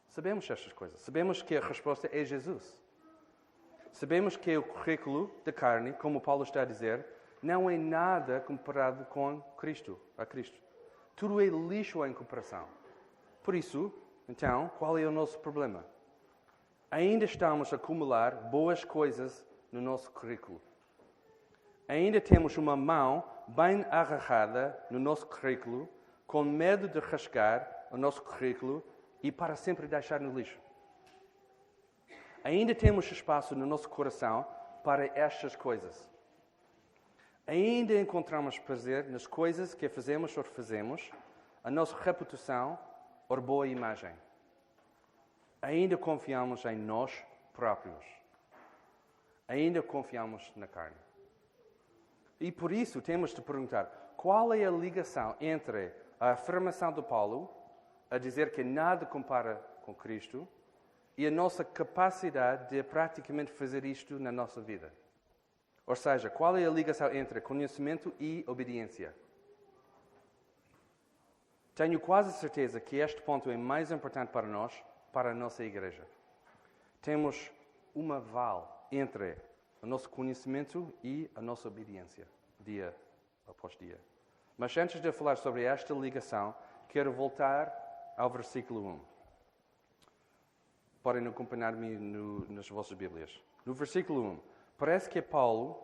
Sabemos 0.08 0.48
estas 0.48 0.72
coisas. 0.72 1.02
Sabemos 1.02 1.42
que 1.42 1.54
a 1.54 1.60
resposta 1.60 2.08
é 2.10 2.24
Jesus. 2.24 2.80
Sabemos 3.92 4.38
que 4.38 4.56
o 4.56 4.62
currículo 4.62 5.30
da 5.44 5.52
carne, 5.52 5.92
como 5.92 6.18
Paulo 6.18 6.44
está 6.44 6.62
a 6.62 6.64
dizer, 6.64 7.06
não 7.44 7.68
é 7.68 7.76
nada 7.76 8.40
comparado 8.40 9.04
com 9.04 9.38
Cristo, 9.58 10.00
a 10.16 10.24
Cristo. 10.24 10.58
Tudo 11.14 11.42
é 11.42 11.44
lixo 11.44 12.04
em 12.06 12.14
comparação. 12.14 12.66
Por 13.42 13.54
isso, 13.54 13.92
então, 14.26 14.70
qual 14.78 14.96
é 14.96 15.04
o 15.06 15.12
nosso 15.12 15.38
problema? 15.40 15.84
Ainda 16.90 17.26
estamos 17.26 17.70
a 17.70 17.76
acumular 17.76 18.34
boas 18.34 18.82
coisas 18.82 19.44
no 19.70 19.82
nosso 19.82 20.10
currículo. 20.10 20.58
Ainda 21.86 22.18
temos 22.18 22.56
uma 22.56 22.74
mão 22.74 23.22
bem 23.46 23.84
agarrada 23.90 24.82
no 24.90 24.98
nosso 24.98 25.26
currículo, 25.26 25.86
com 26.26 26.42
medo 26.42 26.88
de 26.88 26.98
rasgar 26.98 27.88
o 27.90 27.98
nosso 27.98 28.22
currículo 28.22 28.82
e 29.22 29.30
para 29.30 29.54
sempre 29.54 29.86
deixar 29.86 30.18
no 30.18 30.32
lixo. 30.32 30.58
Ainda 32.42 32.74
temos 32.74 33.12
espaço 33.12 33.54
no 33.54 33.66
nosso 33.66 33.88
coração 33.90 34.46
para 34.82 35.06
estas 35.18 35.54
coisas. 35.54 36.13
Ainda 37.46 37.94
encontramos 38.00 38.58
prazer 38.58 39.04
nas 39.10 39.26
coisas 39.26 39.74
que 39.74 39.88
fazemos 39.88 40.34
ou 40.36 40.42
refazemos, 40.42 41.10
a 41.62 41.70
nossa 41.70 41.96
reputação 41.96 42.78
ou 43.28 43.40
boa 43.40 43.66
imagem. 43.68 44.14
Ainda 45.60 45.96
confiamos 45.96 46.64
em 46.64 46.76
nós 46.76 47.12
próprios. 47.52 48.04
Ainda 49.46 49.82
confiamos 49.82 50.50
na 50.56 50.66
carne. 50.66 50.96
E 52.40 52.50
por 52.50 52.72
isso 52.72 53.02
temos 53.02 53.34
de 53.34 53.42
perguntar 53.42 54.14
qual 54.16 54.54
é 54.54 54.64
a 54.64 54.70
ligação 54.70 55.36
entre 55.40 55.92
a 56.18 56.30
afirmação 56.30 56.92
de 56.92 57.02
Paulo 57.02 57.50
a 58.10 58.16
dizer 58.16 58.52
que 58.52 58.64
nada 58.64 59.04
compara 59.04 59.56
com 59.82 59.94
Cristo 59.94 60.48
e 61.16 61.26
a 61.26 61.30
nossa 61.30 61.64
capacidade 61.64 62.70
de 62.70 62.82
praticamente 62.82 63.52
fazer 63.52 63.84
isto 63.84 64.18
na 64.18 64.32
nossa 64.32 64.60
vida. 64.60 64.92
Ou 65.86 65.94
seja, 65.94 66.30
qual 66.30 66.56
é 66.56 66.64
a 66.64 66.70
ligação 66.70 67.12
entre 67.12 67.40
conhecimento 67.40 68.14
e 68.18 68.44
obediência? 68.46 69.14
Tenho 71.74 72.00
quase 72.00 72.32
certeza 72.38 72.80
que 72.80 72.96
este 72.96 73.20
ponto 73.20 73.50
é 73.50 73.56
mais 73.56 73.90
importante 73.90 74.30
para 74.30 74.46
nós, 74.46 74.72
para 75.12 75.30
a 75.30 75.34
nossa 75.34 75.64
igreja. 75.64 76.06
Temos 77.02 77.50
uma 77.94 78.20
val 78.20 78.88
entre 78.90 79.36
o 79.82 79.86
nosso 79.86 80.08
conhecimento 80.08 80.92
e 81.02 81.30
a 81.34 81.42
nossa 81.42 81.68
obediência, 81.68 82.26
dia 82.60 82.94
após 83.46 83.76
dia. 83.76 84.00
Mas 84.56 84.76
antes 84.76 85.00
de 85.00 85.12
falar 85.12 85.36
sobre 85.36 85.64
esta 85.64 85.92
ligação, 85.92 86.54
quero 86.88 87.12
voltar 87.12 88.14
ao 88.16 88.30
versículo 88.30 88.86
1 88.86 89.14
podem 91.04 91.26
acompanhar-me 91.26 91.98
nas 92.48 92.66
vossas 92.70 92.96
Bíblias. 92.96 93.38
No 93.66 93.74
versículo 93.74 94.22
1, 94.22 94.40
parece 94.78 95.08
que 95.08 95.22
Paulo 95.22 95.80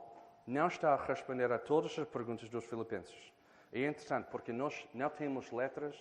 não 0.47 0.67
está 0.67 0.93
a 0.95 1.05
responder 1.05 1.51
a 1.53 1.59
todas 1.59 1.99
as 1.99 2.09
perguntas 2.09 2.49
dos 2.49 2.65
filipenses. 2.65 3.33
É 3.73 3.87
interessante 3.87 4.27
porque 4.31 4.53
nós 4.53 4.89
não 4.93 5.09
temos 5.09 5.51
letras 5.53 5.97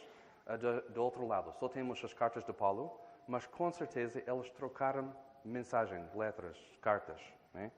uh, 0.47 0.91
do, 0.91 1.03
outro 1.03 1.25
lado, 1.27 1.53
só 1.59 1.67
temos 1.67 2.03
as 2.03 2.13
cartas 2.13 2.43
de 2.43 2.51
Paulo, 2.51 2.99
mas 3.27 3.45
com 3.45 3.71
certeza 3.71 4.23
eles 4.25 4.49
trocaram 4.49 5.15
mensagem, 5.45 6.03
letras, 6.15 6.57
cartas. 6.81 7.21
Né? 7.53 7.71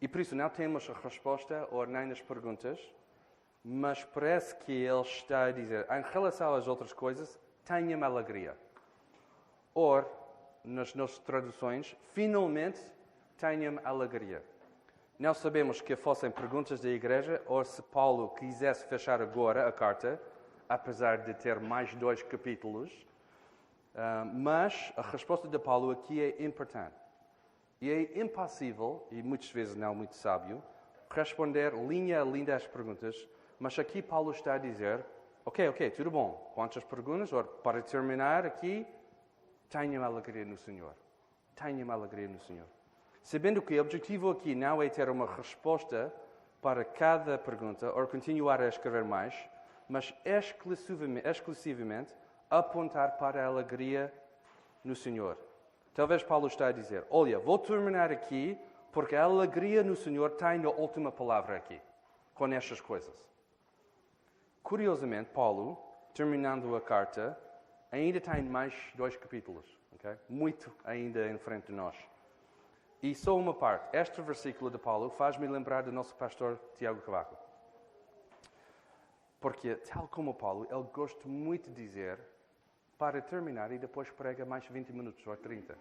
E 0.00 0.06
por 0.06 0.20
isso 0.20 0.36
não 0.36 0.48
temos 0.48 0.88
a 0.88 0.92
resposta 0.92 1.66
ou 1.72 1.86
nem 1.86 2.12
as 2.12 2.20
perguntas, 2.20 2.78
mas 3.64 4.04
parece 4.04 4.54
que 4.56 4.72
ele 4.72 5.00
está 5.00 5.46
a 5.46 5.50
dizer, 5.50 5.86
em 5.90 6.02
relação 6.12 6.54
às 6.54 6.68
outras 6.68 6.92
coisas, 6.92 7.40
tenha-me 7.64 8.04
alegria. 8.04 8.56
Or, 9.74 10.06
nas 10.62 10.94
nossas 10.94 11.18
traduções, 11.18 11.96
finalmente 12.12 12.78
tenham 13.38 13.78
alegria. 13.84 14.42
Não 15.18 15.32
sabemos 15.32 15.80
que 15.80 15.94
fossem 15.94 16.30
perguntas 16.30 16.80
da 16.80 16.88
igreja 16.88 17.40
ou 17.46 17.64
se 17.64 17.82
Paulo 17.82 18.30
quisesse 18.30 18.86
fechar 18.86 19.22
agora 19.22 19.68
a 19.68 19.72
carta, 19.72 20.20
apesar 20.68 21.18
de 21.18 21.34
ter 21.34 21.60
mais 21.60 21.94
dois 21.94 22.22
capítulos. 22.22 22.92
Uh, 23.94 24.24
mas 24.34 24.92
a 24.96 25.02
resposta 25.02 25.46
de 25.46 25.58
Paulo 25.58 25.90
aqui 25.90 26.20
é 26.20 26.44
importante. 26.44 26.96
E 27.80 27.90
é 27.90 28.20
impossível, 28.20 29.06
e 29.10 29.22
muitas 29.22 29.50
vezes 29.50 29.76
não 29.76 29.94
muito 29.94 30.14
sábio, 30.14 30.62
responder 31.10 31.72
linha 31.74 32.20
a 32.20 32.24
linha 32.24 32.56
às 32.56 32.66
perguntas, 32.66 33.28
mas 33.58 33.78
aqui 33.78 34.02
Paulo 34.02 34.32
está 34.32 34.54
a 34.54 34.58
dizer: 34.58 35.04
Ok, 35.44 35.68
ok, 35.68 35.90
tudo 35.90 36.10
bom. 36.10 36.50
Quantas 36.54 36.82
perguntas? 36.82 37.32
Ora, 37.32 37.46
para 37.46 37.82
terminar 37.82 38.44
aqui, 38.46 38.86
Tenham 39.74 40.04
alegria 40.04 40.44
no 40.44 40.56
Senhor. 40.56 40.94
Tenham 41.56 41.90
alegria 41.90 42.28
no 42.28 42.38
Senhor. 42.38 42.66
Sabendo 43.24 43.62
que 43.62 43.78
o 43.78 43.80
objetivo 43.80 44.30
aqui 44.30 44.54
não 44.54 44.82
é 44.82 44.88
ter 44.90 45.08
uma 45.08 45.26
resposta 45.26 46.14
para 46.60 46.84
cada 46.84 47.38
pergunta 47.38 47.90
ou 47.90 48.06
continuar 48.06 48.60
a 48.60 48.68
escrever 48.68 49.02
mais, 49.02 49.34
mas 49.88 50.14
exclusivamente, 50.26 51.26
exclusivamente 51.26 52.14
apontar 52.50 53.16
para 53.16 53.42
a 53.42 53.46
alegria 53.46 54.12
no 54.84 54.94
Senhor. 54.94 55.38
Talvez 55.94 56.22
Paulo 56.22 56.46
está 56.48 56.66
a 56.66 56.72
dizer: 56.72 57.02
Olha, 57.08 57.38
vou 57.38 57.58
terminar 57.58 58.12
aqui 58.12 58.58
porque 58.92 59.16
a 59.16 59.24
alegria 59.24 59.82
no 59.82 59.96
Senhor 59.96 60.32
tem 60.32 60.62
a 60.62 60.68
última 60.68 61.10
palavra 61.10 61.56
aqui, 61.56 61.80
com 62.34 62.46
estas 62.52 62.78
coisas. 62.78 63.14
Curiosamente, 64.62 65.30
Paulo, 65.30 65.78
terminando 66.12 66.76
a 66.76 66.80
carta, 66.80 67.38
ainda 67.90 68.20
tem 68.20 68.42
mais 68.42 68.74
dois 68.94 69.16
capítulos, 69.16 69.64
okay? 69.94 70.14
muito 70.28 70.70
ainda 70.84 71.26
em 71.26 71.38
frente 71.38 71.68
de 71.68 71.72
nós. 71.72 71.96
E 73.04 73.14
só 73.14 73.36
uma 73.36 73.52
parte. 73.52 73.94
Este 73.94 74.22
versículo 74.22 74.70
de 74.70 74.78
Paulo 74.78 75.10
faz-me 75.10 75.46
lembrar 75.46 75.82
do 75.82 75.92
nosso 75.92 76.16
pastor 76.16 76.58
Tiago 76.78 77.02
Cavaco. 77.02 77.36
Porque, 79.38 79.74
tal 79.74 80.08
como 80.08 80.32
Paulo, 80.32 80.66
ele 80.70 80.88
gosta 80.90 81.28
muito 81.28 81.68
de 81.68 81.82
dizer 81.82 82.18
para 82.96 83.20
terminar 83.20 83.70
e 83.72 83.78
depois 83.78 84.10
prega 84.10 84.46
mais 84.46 84.64
20 84.64 84.94
minutos 84.94 85.26
ou 85.26 85.36
30. 85.36 85.76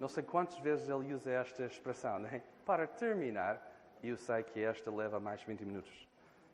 Não 0.00 0.08
sei 0.08 0.24
quantas 0.24 0.58
vezes 0.58 0.88
ele 0.88 1.14
usa 1.14 1.30
esta 1.30 1.64
expressão, 1.64 2.18
né? 2.18 2.42
Para 2.66 2.84
terminar, 2.84 3.64
e 4.02 4.08
eu 4.08 4.16
sei 4.16 4.42
que 4.42 4.58
esta 4.58 4.90
leva 4.90 5.20
mais 5.20 5.40
20 5.44 5.64
minutos. 5.64 6.08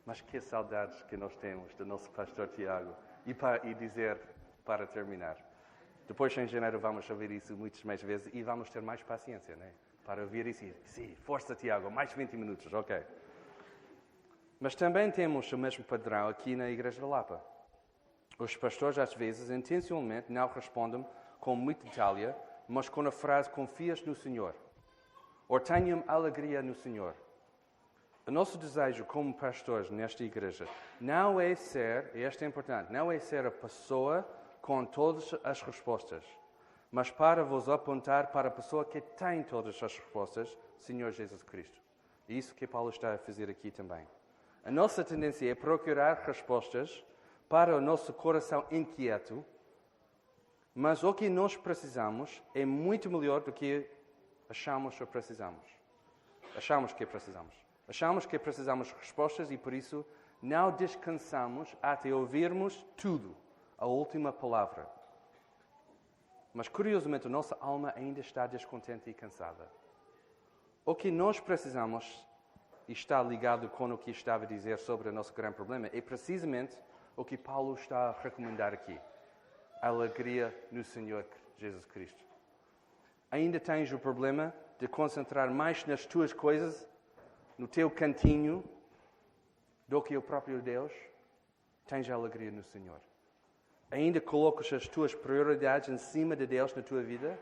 Mas 0.05 0.21
que 0.21 0.39
saudades 0.39 1.01
que 1.05 1.17
nós 1.17 1.35
temos 1.37 1.73
do 1.73 1.87
nosso 1.87 2.11
pastor 2.11 2.49
Tiago. 2.49 2.93
E, 3.25 3.33
para, 3.33 3.65
e 3.67 3.73
dizer, 3.73 4.21
para 4.63 4.85
terminar. 4.85 5.37
Depois, 6.07 6.37
em 6.37 6.47
janeiro, 6.47 6.79
vamos 6.79 7.09
ouvir 7.09 7.31
isso 7.31 7.57
muitas 7.57 7.83
mais 7.83 8.03
vezes 8.03 8.31
e 8.31 8.43
vamos 8.43 8.69
ter 8.69 8.83
mais 8.83 9.01
paciência, 9.01 9.55
né? 9.55 9.73
Para 10.07 10.21
ouvir 10.21 10.47
e 10.47 10.53
sim, 10.53 11.13
força, 11.17 11.53
Tiago, 11.53 11.91
mais 11.91 12.13
20 12.13 12.37
minutos, 12.37 12.73
ok. 12.73 13.03
Mas 14.57 14.73
também 14.73 15.11
temos 15.11 15.51
o 15.51 15.57
mesmo 15.57 15.83
padrão 15.83 16.29
aqui 16.29 16.55
na 16.55 16.69
Igreja 16.69 17.01
da 17.01 17.07
Lapa. 17.07 17.43
Os 18.39 18.55
pastores, 18.55 18.97
às 18.97 19.13
vezes, 19.13 19.49
intencionalmente 19.49 20.31
não 20.31 20.47
respondem 20.47 21.05
com 21.41 21.57
muita 21.57 21.83
detalhe, 21.83 22.33
mas 22.69 22.87
com 22.87 23.05
a 23.05 23.11
frase 23.11 23.49
confias 23.49 24.01
no 24.01 24.15
Senhor. 24.15 24.55
Ou 25.45 25.59
tenham 25.59 26.01
alegria 26.07 26.61
no 26.61 26.73
Senhor. 26.73 27.13
O 28.25 28.31
nosso 28.31 28.57
desejo 28.57 29.03
como 29.03 29.33
pastores 29.33 29.91
nesta 29.91 30.23
igreja 30.23 30.69
não 31.01 31.37
é 31.37 31.53
ser, 31.53 32.11
e 32.15 32.25
isto 32.25 32.41
é 32.45 32.47
importante, 32.47 32.93
não 32.93 33.11
é 33.11 33.19
ser 33.19 33.45
a 33.45 33.51
pessoa 33.51 34.25
com 34.61 34.85
todas 34.85 35.35
as 35.43 35.61
respostas, 35.61 36.23
mas 36.91 37.09
para 37.09 37.43
vos 37.43 37.67
apontar 37.69 38.31
para 38.31 38.47
a 38.47 38.51
pessoa 38.51 38.85
que 38.85 39.01
tem 39.01 39.43
todas 39.43 39.81
as 39.81 39.97
respostas, 39.97 40.57
Senhor 40.79 41.11
Jesus 41.11 41.43
Cristo. 41.43 41.81
É 42.29 42.33
isso 42.33 42.55
que 42.55 42.67
Paulo 42.67 42.89
está 42.89 43.13
a 43.13 43.17
fazer 43.17 43.49
aqui 43.49 43.71
também. 43.71 44.07
A 44.63 44.71
nossa 44.71 45.03
tendência 45.03 45.49
é 45.49 45.55
procurar 45.55 46.23
respostas 46.25 47.03
para 47.47 47.75
o 47.75 47.81
nosso 47.81 48.11
coração 48.13 48.65
inquieto, 48.69 49.43
mas 50.75 51.03
o 51.03 51.13
que 51.13 51.29
nós 51.29 51.55
precisamos 51.55 52.41
é 52.53 52.65
muito 52.65 53.09
melhor 53.09 53.41
do 53.41 53.51
que 53.51 53.89
achamos 54.49 54.97
que 54.97 55.05
precisamos. 55.05 55.63
Achamos 56.55 56.93
que 56.93 57.05
precisamos. 57.05 57.53
Achamos 57.87 58.25
que 58.25 58.37
precisamos 58.37 58.91
respostas 58.91 59.49
e 59.51 59.57
por 59.57 59.73
isso 59.73 60.05
não 60.41 60.71
descansamos 60.71 61.75
até 61.81 62.13
ouvirmos 62.13 62.85
tudo, 62.97 63.35
a 63.77 63.85
última 63.85 64.33
palavra. 64.33 64.96
Mas 66.57 66.67
curiosamente, 66.67 67.27
a 67.27 67.29
nossa 67.29 67.55
alma 67.61 67.93
ainda 67.95 68.19
está 68.19 68.47
descontente 68.47 69.07
e 69.07 69.13
cansada. 69.13 69.69
O 70.83 70.95
que 70.95 71.11
nós 71.11 71.39
precisamos, 71.39 72.25
e 72.87 72.93
está 72.93 73.21
ligado 73.21 73.69
com 73.69 73.91
o 73.91 73.97
que 73.97 74.09
estava 74.09 74.43
a 74.43 74.47
dizer 74.47 74.79
sobre 74.79 75.07
o 75.07 75.11
nosso 75.11 75.31
grande 75.35 75.53
problema, 75.53 75.85
é 75.93 76.01
precisamente 76.01 76.75
o 77.15 77.23
que 77.23 77.37
Paulo 77.37 77.75
está 77.75 78.09
a 78.09 78.21
recomendar 78.23 78.73
aqui: 78.73 78.99
a 79.79 79.89
alegria 79.89 80.51
no 80.71 80.83
Senhor 80.83 81.23
Jesus 81.59 81.85
Cristo. 81.85 82.25
Ainda 83.29 83.59
tens 83.59 83.93
o 83.93 83.99
problema 83.99 84.51
de 84.79 84.87
concentrar 84.87 85.51
mais 85.51 85.85
nas 85.85 86.07
tuas 86.07 86.33
coisas, 86.33 86.87
no 87.55 87.67
teu 87.67 87.91
cantinho, 87.91 88.63
do 89.87 90.01
que 90.01 90.17
o 90.17 90.23
próprio 90.23 90.59
Deus? 90.59 90.91
Tens 91.85 92.09
a 92.09 92.15
alegria 92.15 92.49
no 92.49 92.63
Senhor. 92.63 92.99
Ainda 93.89 94.19
colocas 94.19 94.71
as 94.73 94.87
tuas 94.87 95.15
prioridades 95.15 95.87
em 95.87 95.97
cima 95.97 96.35
de 96.35 96.45
Deus 96.45 96.75
na 96.75 96.81
tua 96.81 97.01
vida? 97.01 97.39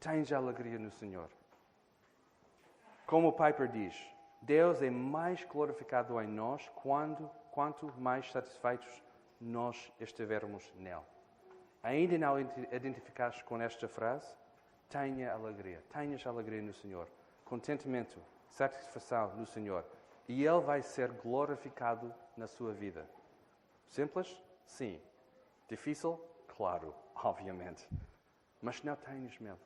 Tens 0.00 0.32
alegria 0.32 0.78
no 0.78 0.90
Senhor. 0.90 1.28
Como 3.06 3.28
o 3.28 3.32
Piper 3.32 3.68
diz, 3.68 3.94
Deus 4.40 4.82
é 4.82 4.90
mais 4.90 5.44
glorificado 5.44 6.20
em 6.20 6.26
nós 6.26 6.68
quando, 6.74 7.30
quanto 7.52 7.86
mais 8.00 8.30
satisfeitos 8.32 9.02
nós 9.40 9.92
estivermos 10.00 10.64
nele. 10.76 11.02
Ainda 11.82 12.18
não 12.18 12.40
identificaste 12.40 13.44
com 13.44 13.60
esta 13.60 13.86
frase? 13.86 14.34
Tenha 14.88 15.32
alegria. 15.32 15.82
Tenhas 15.92 16.26
alegria 16.26 16.60
no 16.60 16.72
Senhor. 16.74 17.06
Contentamento, 17.44 18.20
satisfação 18.50 19.36
no 19.36 19.46
Senhor. 19.46 19.84
E 20.28 20.44
Ele 20.44 20.60
vai 20.60 20.82
ser 20.82 21.12
glorificado 21.12 22.12
na 22.36 22.46
sua 22.48 22.72
vida. 22.72 23.08
Simples? 23.86 24.36
Sim. 24.64 25.00
Difícil? 25.72 26.20
Claro, 26.54 26.94
obviamente. 27.14 27.88
Mas 28.60 28.82
não 28.82 28.94
tenhas 28.94 29.38
medo. 29.38 29.58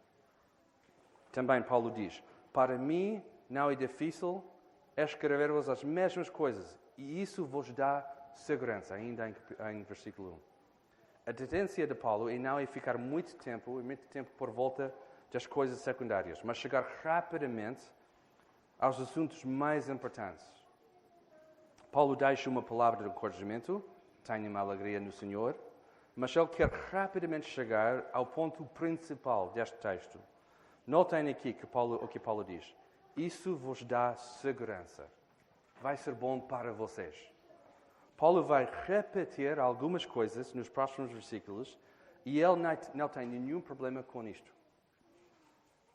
Também 1.33 1.61
Paulo 1.61 1.91
diz: 1.91 2.23
Para 2.53 2.79
mim 2.79 3.21
não 3.51 3.69
é 3.69 3.75
difícil 3.75 4.41
escrever-vos 4.97 5.69
as 5.69 5.83
mesmas 5.83 6.31
coisas, 6.31 6.79
e 6.97 7.21
isso 7.21 7.45
vos 7.45 7.73
dá 7.73 8.09
segurança, 8.35 8.95
ainda 8.95 9.29
em, 9.29 9.35
em 9.73 9.83
versículo 9.83 10.41
1. 11.27 11.31
A 11.31 11.33
tendência 11.33 11.85
de 11.89 11.95
Paulo 11.97 12.31
é 12.31 12.39
não 12.39 12.57
é 12.57 12.67
ficar 12.67 12.97
muito 12.97 13.35
tempo, 13.35 13.83
muito 13.83 14.07
tempo 14.07 14.31
por 14.39 14.51
volta 14.53 14.95
das 15.33 15.45
coisas 15.45 15.81
secundárias, 15.81 16.41
mas 16.45 16.57
chegar 16.57 16.87
rapidamente 17.03 17.83
aos 18.79 19.01
assuntos 19.01 19.45
mais 19.45 19.89
importantes. 19.89 20.47
Paulo 21.91 22.15
deixa 22.15 22.49
uma 22.49 22.63
palavra 22.63 23.03
de 23.03 23.11
encorajamento, 23.11 23.85
tenha 24.23 24.49
uma 24.49 24.61
alegria 24.61 25.01
no 25.01 25.11
Senhor, 25.11 25.57
mas 26.17 26.35
ele 26.35 26.49
quer 26.49 26.69
rapidamente 26.91 27.47
chegar 27.47 28.09
ao 28.11 28.25
ponto 28.25 28.65
principal 28.65 29.51
deste 29.51 29.77
texto. 29.77 30.19
Notem 30.87 31.29
aqui 31.29 31.53
que 31.53 31.67
Paulo, 31.67 32.03
o 32.03 32.09
que 32.09 32.19
Paulo 32.19 32.43
diz. 32.43 32.75
Isso 33.15 33.55
vos 33.55 33.83
dá 33.83 34.15
segurança. 34.17 35.07
Vai 35.83 35.97
ser 35.99 36.15
bom 36.15 36.41
para 36.41 36.73
vocês. 36.73 37.15
Paulo 38.17 38.43
vai 38.43 38.67
repetir 38.87 39.61
algumas 39.61 40.07
coisas 40.07 40.55
nos 40.55 40.71
próximos 40.71 41.11
versículos 41.13 41.79
e 42.25 42.41
ele 42.41 42.57
não 42.95 43.09
tem 43.09 43.27
nenhum 43.27 43.61
problema 43.61 44.03
com 44.03 44.25
isto. 44.25 44.51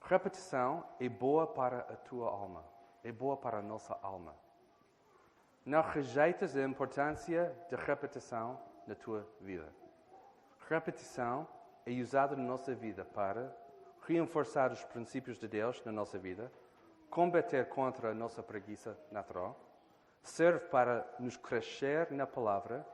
Repetição 0.03 0.85
é 0.99 1.09
boa 1.09 1.47
para 1.47 1.79
a 1.79 1.95
tua 1.95 2.29
alma, 2.29 2.63
é 3.03 3.11
boa 3.11 3.35
para 3.37 3.57
a 3.57 3.61
nossa 3.61 3.97
alma. 4.03 4.35
Não 5.65 5.81
rejeitas 5.81 6.55
a 6.55 6.63
importância 6.63 7.55
da 7.71 7.77
repetição 7.77 8.59
na 8.85 8.93
tua 8.93 9.27
vida. 9.39 9.80
Repetição 10.71 11.45
é 11.85 11.91
usada 11.91 12.33
na 12.33 12.43
nossa 12.43 12.73
vida 12.73 13.03
para 13.03 13.53
reforçar 14.07 14.71
os 14.71 14.81
princípios 14.85 15.37
de 15.37 15.45
Deus 15.45 15.83
na 15.83 15.91
nossa 15.91 16.17
vida, 16.17 16.49
combater 17.09 17.67
contra 17.67 18.11
a 18.11 18.13
nossa 18.13 18.41
preguiça 18.41 18.97
natural, 19.11 19.59
serve 20.23 20.59
para 20.67 21.05
nos 21.19 21.35
crescer 21.35 22.09
na 22.11 22.25
palavra 22.25 22.87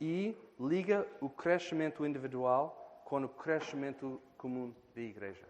e 0.00 0.36
liga 0.58 1.06
o 1.20 1.30
crescimento 1.30 2.04
individual 2.04 3.00
com 3.04 3.22
o 3.22 3.28
crescimento 3.28 4.20
comum 4.36 4.74
da 4.92 5.00
igreja. 5.00 5.46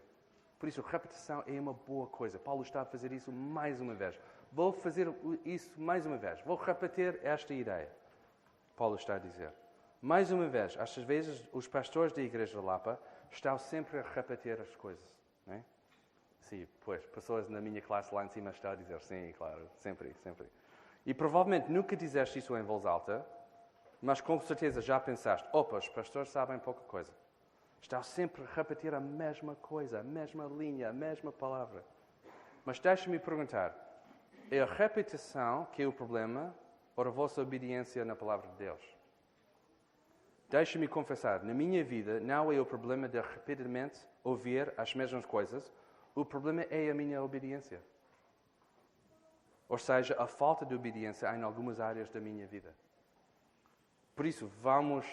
Por 0.58 0.68
isso, 0.68 0.82
repetição 0.82 1.42
é 1.46 1.58
uma 1.58 1.72
boa 1.72 2.08
coisa. 2.08 2.38
Paulo 2.38 2.62
está 2.62 2.82
a 2.82 2.84
fazer 2.84 3.10
isso 3.10 3.32
mais 3.32 3.80
uma 3.80 3.94
vez. 3.94 4.20
Vou 4.52 4.70
fazer 4.70 5.08
isso 5.46 5.80
mais 5.80 6.04
uma 6.04 6.18
vez. 6.18 6.42
Vou 6.42 6.56
repetir 6.56 7.18
esta 7.22 7.54
ideia. 7.54 7.90
Paulo 8.76 8.96
está 8.96 9.14
a 9.14 9.18
dizer. 9.18 9.63
Mais 10.04 10.30
uma 10.30 10.46
vez, 10.46 10.76
às 10.78 10.94
vezes 10.98 11.42
os 11.50 11.66
pastores 11.66 12.12
da 12.12 12.20
Igreja 12.20 12.60
Lapa 12.60 13.00
estão 13.30 13.56
sempre 13.56 13.98
a 13.98 14.02
repetir 14.02 14.60
as 14.60 14.76
coisas. 14.76 15.02
Não 15.46 15.54
é? 15.54 15.64
Sim, 16.40 16.68
pois, 16.84 17.06
pessoas 17.06 17.48
na 17.48 17.58
minha 17.58 17.80
classe 17.80 18.14
lá 18.14 18.22
em 18.22 18.28
cima 18.28 18.50
estão 18.50 18.72
a 18.72 18.74
dizer 18.74 19.00
sim, 19.00 19.32
claro, 19.38 19.66
sempre, 19.78 20.12
sempre. 20.22 20.46
E 21.06 21.14
provavelmente 21.14 21.72
nunca 21.72 21.96
disseste 21.96 22.38
isso 22.38 22.54
em 22.54 22.62
voz 22.62 22.84
alta, 22.84 23.24
mas 24.02 24.20
com 24.20 24.38
certeza 24.38 24.82
já 24.82 25.00
pensaste: 25.00 25.48
opa, 25.54 25.78
os 25.78 25.88
pastores 25.88 26.28
sabem 26.28 26.58
pouca 26.58 26.82
coisa. 26.82 27.10
Está 27.80 28.02
sempre 28.02 28.42
a 28.42 28.54
repetir 28.54 28.92
a 28.92 29.00
mesma 29.00 29.54
coisa, 29.54 30.00
a 30.00 30.02
mesma 30.02 30.44
linha, 30.44 30.90
a 30.90 30.92
mesma 30.92 31.32
palavra. 31.32 31.82
Mas 32.62 32.78
deixe-me 32.78 33.18
perguntar: 33.18 33.74
é 34.50 34.60
a 34.60 34.66
repetição 34.66 35.64
que 35.72 35.82
é 35.82 35.86
o 35.86 35.92
problema 35.94 36.54
ou 36.94 37.06
a 37.06 37.10
vossa 37.10 37.40
obediência 37.40 38.04
na 38.04 38.14
palavra 38.14 38.50
de 38.50 38.56
Deus? 38.56 39.03
Deixe-me 40.48 40.86
confessar, 40.86 41.42
na 41.42 41.54
minha 41.54 41.82
vida 41.82 42.20
não 42.20 42.52
é 42.52 42.60
o 42.60 42.66
problema 42.66 43.08
de 43.08 43.20
repetidamente 43.20 43.98
ouvir 44.22 44.72
as 44.76 44.94
mesmas 44.94 45.24
coisas, 45.26 45.72
o 46.14 46.24
problema 46.24 46.62
é 46.70 46.90
a 46.90 46.94
minha 46.94 47.22
obediência. 47.22 47.80
Ou 49.68 49.78
seja, 49.78 50.14
a 50.18 50.26
falta 50.26 50.64
de 50.64 50.74
obediência 50.74 51.34
em 51.34 51.42
algumas 51.42 51.80
áreas 51.80 52.08
da 52.10 52.20
minha 52.20 52.46
vida. 52.46 52.74
Por 54.14 54.26
isso, 54.26 54.46
vamos 54.60 55.06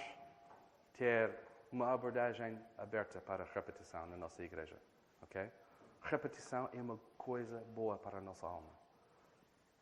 ter 0.94 1.34
uma 1.72 1.91
abordagem 1.91 2.60
aberta 2.78 3.20
para 3.22 3.44
a 3.44 3.48
repetição 3.48 4.06
na 4.08 4.17
nossa 4.17 4.44
igreja. 4.44 4.78
Ok? 5.22 5.50
Repetição 6.02 6.70
é 6.74 6.82
uma 6.82 7.00
coisa 7.17 7.63
boa 7.74 7.98
para 7.98 8.17
a 8.17 8.22
nossa 8.22 8.46
alma. 8.46 8.70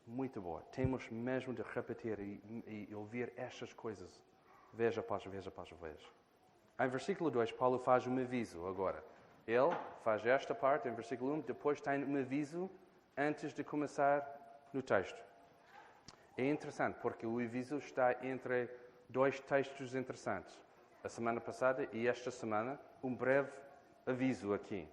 Muito 0.05 0.41
boa. 0.41 0.61
Temos 0.71 1.09
mesmo 1.09 1.53
de 1.53 1.61
repetir 1.61 2.19
e, 2.19 2.87
e 2.89 2.95
ouvir 2.95 3.33
estas 3.35 3.73
coisas, 3.73 4.21
vez 4.73 4.97
após 4.97 5.23
vez 5.25 5.47
após 5.47 5.69
vez. 5.71 5.99
Em 6.79 6.87
versículo 6.87 7.29
2, 7.29 7.51
Paulo 7.51 7.79
faz 7.79 8.07
um 8.07 8.17
aviso 8.17 8.65
agora. 8.65 9.03
Ele 9.47 9.75
faz 10.03 10.25
esta 10.25 10.55
parte 10.55 10.87
em 10.87 10.93
versículo 10.93 11.33
1, 11.33 11.41
depois 11.41 11.81
tem 11.81 12.03
um 12.05 12.17
aviso 12.17 12.69
antes 13.17 13.53
de 13.53 13.63
começar 13.63 14.23
no 14.71 14.81
texto. 14.81 15.21
É 16.37 16.49
interessante 16.49 16.97
porque 17.01 17.25
o 17.25 17.39
aviso 17.39 17.77
está 17.77 18.15
entre 18.25 18.69
dois 19.09 19.39
textos 19.39 19.93
interessantes 19.95 20.57
a 21.03 21.09
semana 21.09 21.41
passada 21.41 21.87
e 21.91 22.07
esta 22.07 22.31
semana 22.31 22.79
um 23.03 23.13
breve 23.13 23.51
aviso 24.05 24.53
aqui. 24.53 24.87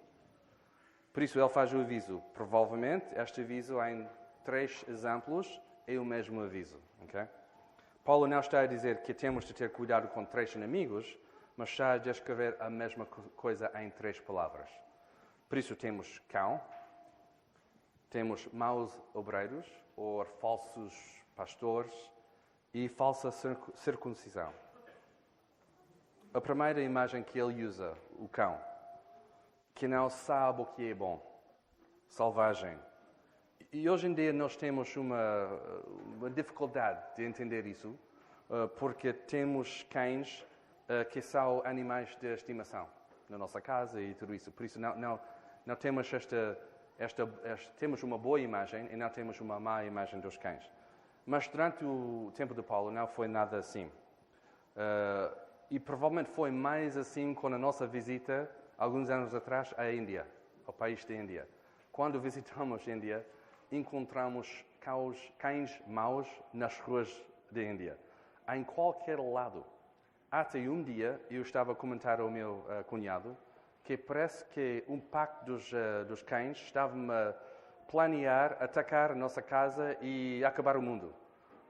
Por 1.12 1.22
isso 1.22 1.38
ele 1.38 1.48
faz 1.48 1.72
o 1.72 1.80
aviso. 1.80 2.22
Provavelmente 2.34 3.06
este 3.16 3.40
aviso 3.40 3.82
em 3.82 4.08
três 4.44 4.84
exemplos 4.88 5.60
é 5.86 5.98
o 5.98 6.04
mesmo 6.04 6.40
aviso. 6.40 6.80
Okay? 7.04 7.26
Paulo 8.07 8.29
não 8.29 8.38
está 8.38 8.61
a 8.61 8.66
dizer 8.69 9.03
que 9.03 9.12
temos 9.12 9.45
de 9.45 9.53
ter 9.53 9.73
cuidado 9.73 10.07
com 10.07 10.25
três 10.25 10.55
inimigos, 10.55 11.19
mas 11.57 11.71
está 11.71 11.95
a 11.95 11.99
descrever 11.99 12.57
a 12.61 12.71
mesma 12.71 13.05
coisa 13.05 13.69
em 13.83 13.90
três 13.90 14.21
palavras. 14.21 14.71
Por 15.49 15.59
isso 15.59 15.75
temos 15.75 16.21
cão, 16.29 16.62
temos 18.09 18.47
maus 18.53 18.97
obreiros, 19.12 19.66
ou 19.97 20.25
falsos 20.25 20.95
pastores, 21.35 21.92
e 22.73 22.88
falsa 22.88 23.33
circuncisão. 23.75 24.55
A 26.33 26.40
primeira 26.40 26.81
imagem 26.81 27.25
que 27.25 27.40
ele 27.40 27.64
usa, 27.64 27.92
o 28.21 28.29
cão, 28.29 28.57
que 29.75 29.88
não 29.88 30.09
sabe 30.09 30.62
o 30.62 30.66
que 30.66 30.92
é 30.92 30.95
bom, 30.95 31.21
selvagem. 32.07 32.79
E 33.72 33.88
hoje 33.88 34.07
em 34.07 34.14
dia 34.14 34.33
nós 34.33 34.57
temos 34.57 34.96
uma, 34.96 35.48
uma 36.16 36.31
dificuldade 36.31 37.00
de 37.16 37.24
entender 37.24 37.66
isso, 37.66 37.98
eh, 38.50 38.66
porque 38.79 39.12
temos 39.12 39.87
cães 39.90 40.46
eh, 40.88 41.05
que 41.05 41.20
são 41.20 41.62
animais 41.64 42.16
de 42.16 42.33
estimação 42.33 42.88
na 43.29 43.37
nossa 43.37 43.61
casa 43.61 44.00
e 44.00 44.14
tudo 44.14 44.35
isso. 44.35 44.50
Por 44.52 44.64
isso 44.64 44.81
não, 44.81 44.96
não, 44.96 45.20
não 45.66 45.76
temos 45.76 46.12
esta 46.12 46.57
esta, 46.98 47.29
esta, 47.44 47.70
temos 47.79 48.02
uma 48.02 48.16
boa 48.16 48.40
imagem 48.40 48.88
e 48.90 48.96
não 48.96 49.09
temos 49.11 49.40
uma 49.40 49.61
má 49.61 49.85
imagem 49.85 50.20
dos 50.20 50.37
cães. 50.37 50.70
Mas 51.24 51.46
durante 51.48 51.85
o 51.85 52.33
tempo 52.35 52.55
de 52.55 52.62
Paulo 52.62 52.90
não 52.90 53.07
foi 53.07 53.29
nada 53.29 53.59
assim. 53.59 53.87
Uh, 53.87 55.37
e 55.70 55.79
provavelmente 55.81 56.31
foi 56.31 56.50
mais 56.50 56.96
assim 56.96 57.35
com 57.35 57.48
a 57.48 57.59
nossa 57.59 57.87
visita, 57.87 58.50
alguns 58.79 59.11
anos 59.11 59.35
atrás, 59.35 59.74
à 59.76 59.90
Índia, 59.90 60.26
ao 60.66 60.72
país 60.72 61.05
da 61.05 61.14
Índia. 61.14 61.48
Quando 61.92 62.20
visitamos 62.20 62.87
a 62.87 62.90
Índia, 62.90 63.26
encontramos 63.70 64.64
caos, 64.81 65.18
cães 65.38 65.83
maus 65.87 66.29
nas 66.52 66.79
ruas 66.81 67.11
da 67.50 67.62
Índia. 67.62 67.98
Em 68.48 68.62
qualquer 68.62 69.18
lado. 69.18 69.64
Até 70.31 70.59
um 70.59 70.83
dia, 70.83 71.20
eu 71.31 71.42
estava 71.42 71.72
a 71.72 71.74
comentar 71.74 72.20
ao 72.20 72.31
meu 72.31 72.64
uh, 72.68 72.85
cunhado 72.85 73.37
que 73.87 73.96
parece 73.96 74.44
que 74.46 74.83
um 74.88 74.98
pacto 74.98 75.44
dos, 75.44 75.72
uh, 75.72 76.05
dos 76.09 76.20
cães 76.20 76.59
estava-me 76.59 77.12
a 77.12 77.33
planear 77.88 78.57
atacar 78.61 79.12
a 79.12 79.14
nossa 79.14 79.40
casa 79.40 79.96
e 80.02 80.44
acabar 80.44 80.76
o 80.76 80.83
mundo. 80.83 81.14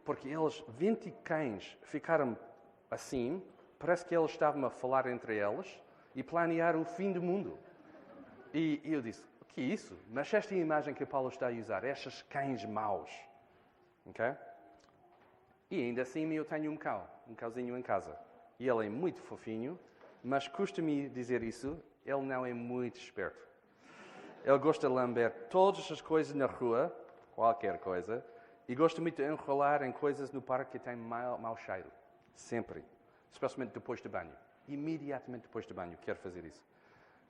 Porque 0.03 0.29
eles, 0.29 0.65
20 0.69 1.11
cães, 1.23 1.77
ficaram 1.83 2.37
assim, 2.91 3.43
parece 3.79 4.07
que 4.07 4.17
eles 4.17 4.31
estavam 4.31 4.65
a 4.65 4.71
falar 4.71 5.07
entre 5.07 5.37
eles 5.37 5.79
e 6.15 6.23
planear 6.23 6.75
o 6.75 6.85
fim 6.85 7.13
do 7.13 7.21
mundo. 7.21 7.59
E, 8.55 8.81
e 8.83 8.95
eu 8.95 9.03
disse, 9.03 9.23
que 9.57 9.63
é 9.63 9.65
isso? 9.65 9.99
Mas 10.11 10.33
esta 10.35 10.55
é 10.55 10.59
a 10.59 10.61
imagem 10.61 10.93
que 10.93 11.07
Paulo 11.07 11.31
está 11.31 11.49
a 11.49 11.51
usar, 11.51 11.83
estes 11.83 12.21
cães 12.29 12.63
maus. 12.67 13.11
ok? 14.05 14.35
E 15.71 15.81
ainda 15.83 16.03
assim 16.03 16.31
eu 16.35 16.45
tenho 16.45 16.71
um 16.71 16.77
cão, 16.77 17.03
um 17.27 17.35
cãozinho 17.35 17.77
em 17.77 17.81
casa. 17.81 18.15
E 18.61 18.69
ele 18.69 18.87
é 18.87 18.91
muito 18.91 19.19
fofinho, 19.23 19.79
mas 20.23 20.47
custa-me 20.47 21.09
dizer 21.09 21.43
isso, 21.43 21.83
ele 22.05 22.21
não 22.21 22.45
é 22.45 22.53
muito 22.53 23.01
esperto. 23.01 23.49
Ele 24.45 24.59
gosta 24.59 24.89
de 24.89 24.93
lamber 24.93 25.33
todas 25.49 25.91
as 25.91 26.03
coisas 26.03 26.35
na 26.35 26.45
rua, 26.45 26.95
qualquer 27.35 27.79
coisa, 27.79 28.23
e 28.69 28.75
gosta 28.75 29.01
muito 29.01 29.17
de 29.17 29.27
enrolar 29.27 29.83
em 29.83 29.91
coisas 29.91 30.31
no 30.31 30.43
parque 30.43 30.73
que 30.73 30.79
tem 30.79 30.95
mau, 30.95 31.39
mau 31.39 31.57
cheiro. 31.57 31.91
Sempre. 32.35 32.85
Especialmente 33.33 33.73
depois 33.73 34.03
do 34.03 34.11
banho. 34.11 34.35
Imediatamente 34.69 35.43
depois 35.43 35.65
do 35.65 35.73
banho, 35.73 35.97
quer 36.03 36.17
fazer 36.17 36.45
isso. 36.45 36.63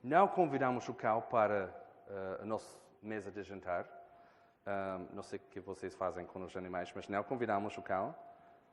Não 0.03 0.27
convidamos 0.27 0.89
o 0.89 0.93
cão 0.93 1.21
para 1.21 1.86
uh, 2.07 2.41
a 2.43 2.45
nossa 2.45 2.77
mesa 3.01 3.31
de 3.31 3.43
jantar. 3.43 3.87
Não 5.13 5.23
sei 5.23 5.39
o 5.39 5.41
que 5.49 5.61
vocês 5.61 5.95
fazem 5.95 6.25
com 6.25 6.43
os 6.43 6.57
animais, 6.57 6.91
mas 6.93 7.07
não 7.07 7.23
convidamos 7.23 7.77
o 7.77 7.81
cão. 7.81 8.13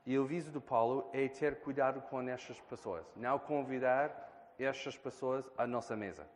E 0.04 0.18
o 0.18 0.24
aviso 0.24 0.50
do 0.50 0.60
Paulo 0.60 1.08
é 1.12 1.28
ter 1.28 1.60
cuidado 1.60 2.00
com 2.02 2.20
estas 2.28 2.60
pessoas. 2.62 3.06
Não 3.14 3.38
convidar 3.38 4.10
estas 4.58 4.98
pessoas 4.98 5.48
à 5.56 5.68
nossa 5.68 5.96
mesa. 5.96 6.26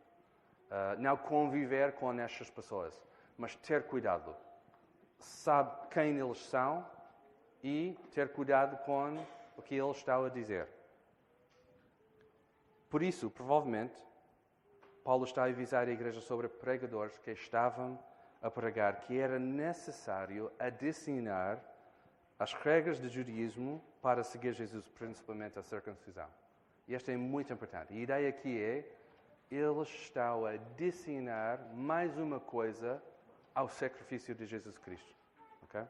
Uh, 0.71 1.01
não 1.01 1.17
conviver 1.17 1.93
com 1.95 2.13
estas 2.21 2.49
pessoas, 2.51 3.03
mas 3.37 3.57
ter 3.57 3.85
cuidado. 3.89 4.35
Sabe 5.19 5.89
quem 5.89 6.19
eles 6.19 6.39
são 6.47 6.87
e 7.63 7.99
ter 8.13 8.33
cuidado 8.33 8.77
com 8.85 9.19
o 9.57 9.63
que 9.63 9.75
eles 9.75 9.97
estão 9.97 10.25
a 10.25 10.29
dizer. 10.29 10.69
Por 12.89 13.03
isso, 13.03 13.29
provavelmente, 13.29 14.01
Paulo 15.09 15.25
está 15.25 15.45
a 15.45 15.47
avisar 15.47 15.89
a 15.89 15.91
igreja 15.91 16.21
sobre 16.21 16.49
pregadores 16.49 17.17
que 17.17 17.31
estavam 17.31 17.99
a 18.43 18.51
pregar 18.51 19.01
que 19.01 19.19
era 19.19 19.39
necessário 19.39 20.53
adicionar 20.59 21.59
as 22.39 22.53
regras 22.53 23.01
do 23.01 23.09
judaísmo 23.09 23.83
para 24.03 24.23
seguir 24.23 24.53
Jesus, 24.53 24.87
principalmente 24.87 25.59
a 25.59 25.63
circuncisão. 25.63 26.29
E 26.87 26.95
esta 26.95 27.11
é 27.11 27.17
muito 27.17 27.51
importante. 27.51 27.95
A 27.95 27.97
ideia 27.97 28.29
aqui 28.29 28.63
é, 28.63 28.85
eles 29.51 29.89
estão 29.89 30.45
a 30.45 30.51
adicionar 30.51 31.59
mais 31.73 32.19
uma 32.19 32.39
coisa 32.39 33.03
ao 33.55 33.67
sacrifício 33.67 34.35
de 34.35 34.45
Jesus 34.45 34.77
Cristo. 34.77 35.15
Okay? 35.63 35.87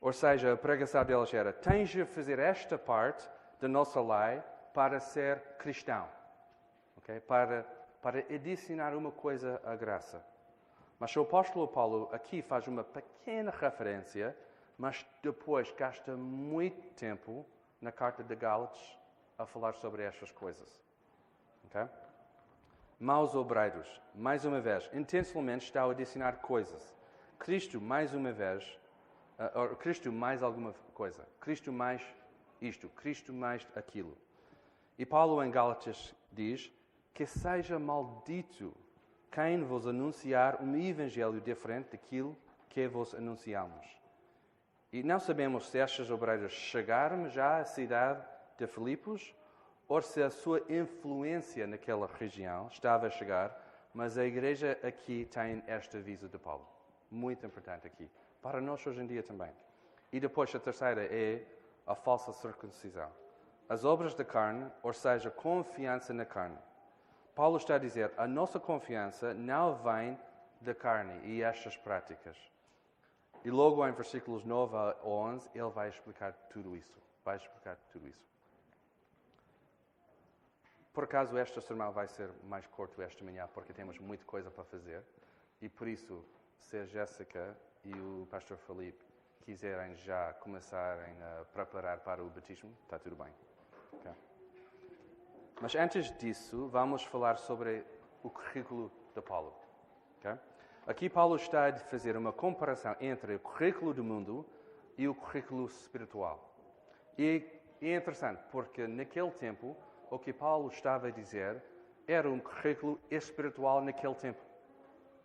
Ou 0.00 0.12
seja, 0.14 0.54
a 0.54 0.56
pregação 0.56 1.04
deles 1.04 1.34
era, 1.34 1.52
tens 1.52 1.90
de 1.90 2.06
fazer 2.06 2.38
esta 2.38 2.78
parte 2.78 3.28
da 3.60 3.68
nossa 3.68 4.00
lei 4.00 4.42
para 4.72 4.98
ser 5.00 5.38
cristão. 5.58 6.08
Okay? 6.96 7.20
Para, 7.20 7.73
para 8.04 8.18
adicionar 8.18 8.94
uma 8.94 9.10
coisa 9.10 9.58
à 9.64 9.74
graça. 9.74 10.22
Mas 11.00 11.16
o 11.16 11.22
apóstolo 11.22 11.66
Paulo 11.66 12.10
aqui 12.12 12.42
faz 12.42 12.68
uma 12.68 12.84
pequena 12.84 13.50
referência, 13.50 14.36
mas 14.76 15.06
depois 15.22 15.72
gasta 15.72 16.14
muito 16.14 16.92
tempo 16.96 17.46
na 17.80 17.90
carta 17.90 18.22
de 18.22 18.34
Gálatas 18.36 18.98
a 19.38 19.46
falar 19.46 19.72
sobre 19.76 20.02
estas 20.02 20.30
coisas. 20.30 20.68
Okay? 21.64 21.88
Maus 23.00 23.34
obreiros, 23.34 23.88
mais 24.14 24.44
uma 24.44 24.60
vez, 24.60 24.86
intencionalmente 24.92 25.64
está 25.64 25.84
a 25.84 25.90
adicionar 25.90 26.42
coisas. 26.42 26.94
Cristo, 27.38 27.80
mais 27.80 28.12
uma 28.12 28.32
vez, 28.32 28.78
uh, 29.38 29.74
Cristo 29.76 30.12
mais 30.12 30.42
alguma 30.42 30.74
coisa. 30.92 31.26
Cristo 31.40 31.72
mais 31.72 32.02
isto, 32.60 32.86
Cristo 32.90 33.32
mais 33.32 33.66
aquilo. 33.74 34.14
E 34.98 35.06
Paulo 35.06 35.42
em 35.42 35.50
Gálatas 35.50 36.14
diz 36.30 36.70
que 37.14 37.24
seja 37.24 37.78
maldito 37.78 38.74
quem 39.30 39.62
vos 39.62 39.86
anunciar 39.86 40.60
um 40.60 40.76
evangelho 40.76 41.40
diferente 41.40 41.92
daquilo 41.92 42.36
que 42.68 42.86
vos 42.88 43.14
anunciamos. 43.14 43.86
E 44.92 45.02
não 45.02 45.18
sabemos 45.18 45.68
se 45.70 45.78
estas 45.78 46.10
obreiras 46.10 46.52
chegaram 46.52 47.28
já 47.28 47.58
à 47.58 47.64
cidade 47.64 48.24
de 48.58 48.66
Filipos, 48.66 49.34
ou 49.88 50.00
se 50.00 50.22
a 50.22 50.30
sua 50.30 50.62
influência 50.68 51.66
naquela 51.66 52.06
região 52.18 52.68
estava 52.68 53.06
a 53.06 53.10
chegar, 53.10 53.60
mas 53.92 54.16
a 54.18 54.24
igreja 54.24 54.78
aqui 54.82 55.28
tem 55.30 55.62
este 55.68 55.98
aviso 55.98 56.28
de 56.28 56.38
Paulo. 56.38 56.66
Muito 57.10 57.46
importante 57.46 57.86
aqui. 57.86 58.10
Para 58.42 58.60
nós 58.60 58.84
hoje 58.86 59.00
em 59.00 59.06
dia 59.06 59.22
também. 59.22 59.50
E 60.12 60.18
depois 60.18 60.54
a 60.54 60.58
terceira 60.58 61.04
é 61.04 61.44
a 61.86 61.94
falsa 61.94 62.32
circuncisão. 62.32 63.10
As 63.68 63.84
obras 63.84 64.14
da 64.14 64.24
carne, 64.24 64.70
ou 64.82 64.92
seja, 64.92 65.30
confiança 65.30 66.12
na 66.12 66.24
carne. 66.24 66.58
Paulo 67.34 67.56
está 67.56 67.74
a 67.74 67.78
dizer, 67.78 68.12
a 68.16 68.26
nossa 68.28 68.60
confiança 68.60 69.34
não 69.34 69.74
vem 69.76 70.18
da 70.60 70.74
carne 70.74 71.26
e 71.26 71.42
estas 71.42 71.76
práticas. 71.76 72.36
E 73.44 73.50
logo 73.50 73.86
em 73.86 73.92
versículos 73.92 74.44
9 74.44 74.76
a 74.76 74.96
11, 75.04 75.50
ele 75.54 75.70
vai 75.70 75.88
explicar 75.88 76.32
tudo 76.48 76.76
isso. 76.76 76.98
Vai 77.24 77.36
explicar 77.36 77.76
tudo 77.92 78.08
isso. 78.08 78.24
Por 80.94 81.04
acaso, 81.04 81.36
esta 81.36 81.60
sermão 81.60 81.92
vai 81.92 82.06
ser 82.06 82.30
mais 82.44 82.66
curto 82.68 83.02
esta 83.02 83.24
manhã, 83.24 83.48
porque 83.52 83.72
temos 83.72 83.98
muita 83.98 84.24
coisa 84.24 84.50
para 84.50 84.64
fazer. 84.64 85.02
E 85.60 85.68
por 85.68 85.88
isso, 85.88 86.24
se 86.56 86.78
a 86.78 86.86
Jéssica 86.86 87.56
e 87.84 87.92
o 87.92 88.28
pastor 88.30 88.56
Felipe 88.58 89.04
quiserem 89.44 89.96
já 89.96 90.32
começarem 90.34 91.14
a 91.20 91.44
preparar 91.52 91.98
para 91.98 92.22
o 92.22 92.30
batismo, 92.30 92.72
está 92.84 92.98
tudo 92.98 93.16
bem. 93.16 93.32
Mas 95.60 95.74
antes 95.74 96.10
disso, 96.18 96.68
vamos 96.68 97.04
falar 97.04 97.36
sobre 97.36 97.84
o 98.22 98.30
currículo 98.30 98.90
de 99.14 99.22
Paulo. 99.22 99.54
Okay? 100.18 100.36
Aqui 100.86 101.08
Paulo 101.08 101.36
está 101.36 101.68
a 101.68 101.78
fazer 101.78 102.16
uma 102.16 102.32
comparação 102.32 102.96
entre 103.00 103.36
o 103.36 103.38
currículo 103.38 103.94
do 103.94 104.02
mundo 104.02 104.44
e 104.98 105.06
o 105.06 105.14
currículo 105.14 105.66
espiritual. 105.66 106.52
E 107.16 107.44
é 107.80 107.96
interessante, 107.96 108.42
porque 108.50 108.86
naquele 108.86 109.30
tempo 109.30 109.76
o 110.10 110.18
que 110.18 110.32
Paulo 110.32 110.68
estava 110.68 111.08
a 111.08 111.10
dizer 111.10 111.62
era 112.06 112.28
um 112.28 112.40
currículo 112.40 113.00
espiritual 113.10 113.80
naquele 113.80 114.14
tempo. 114.14 114.42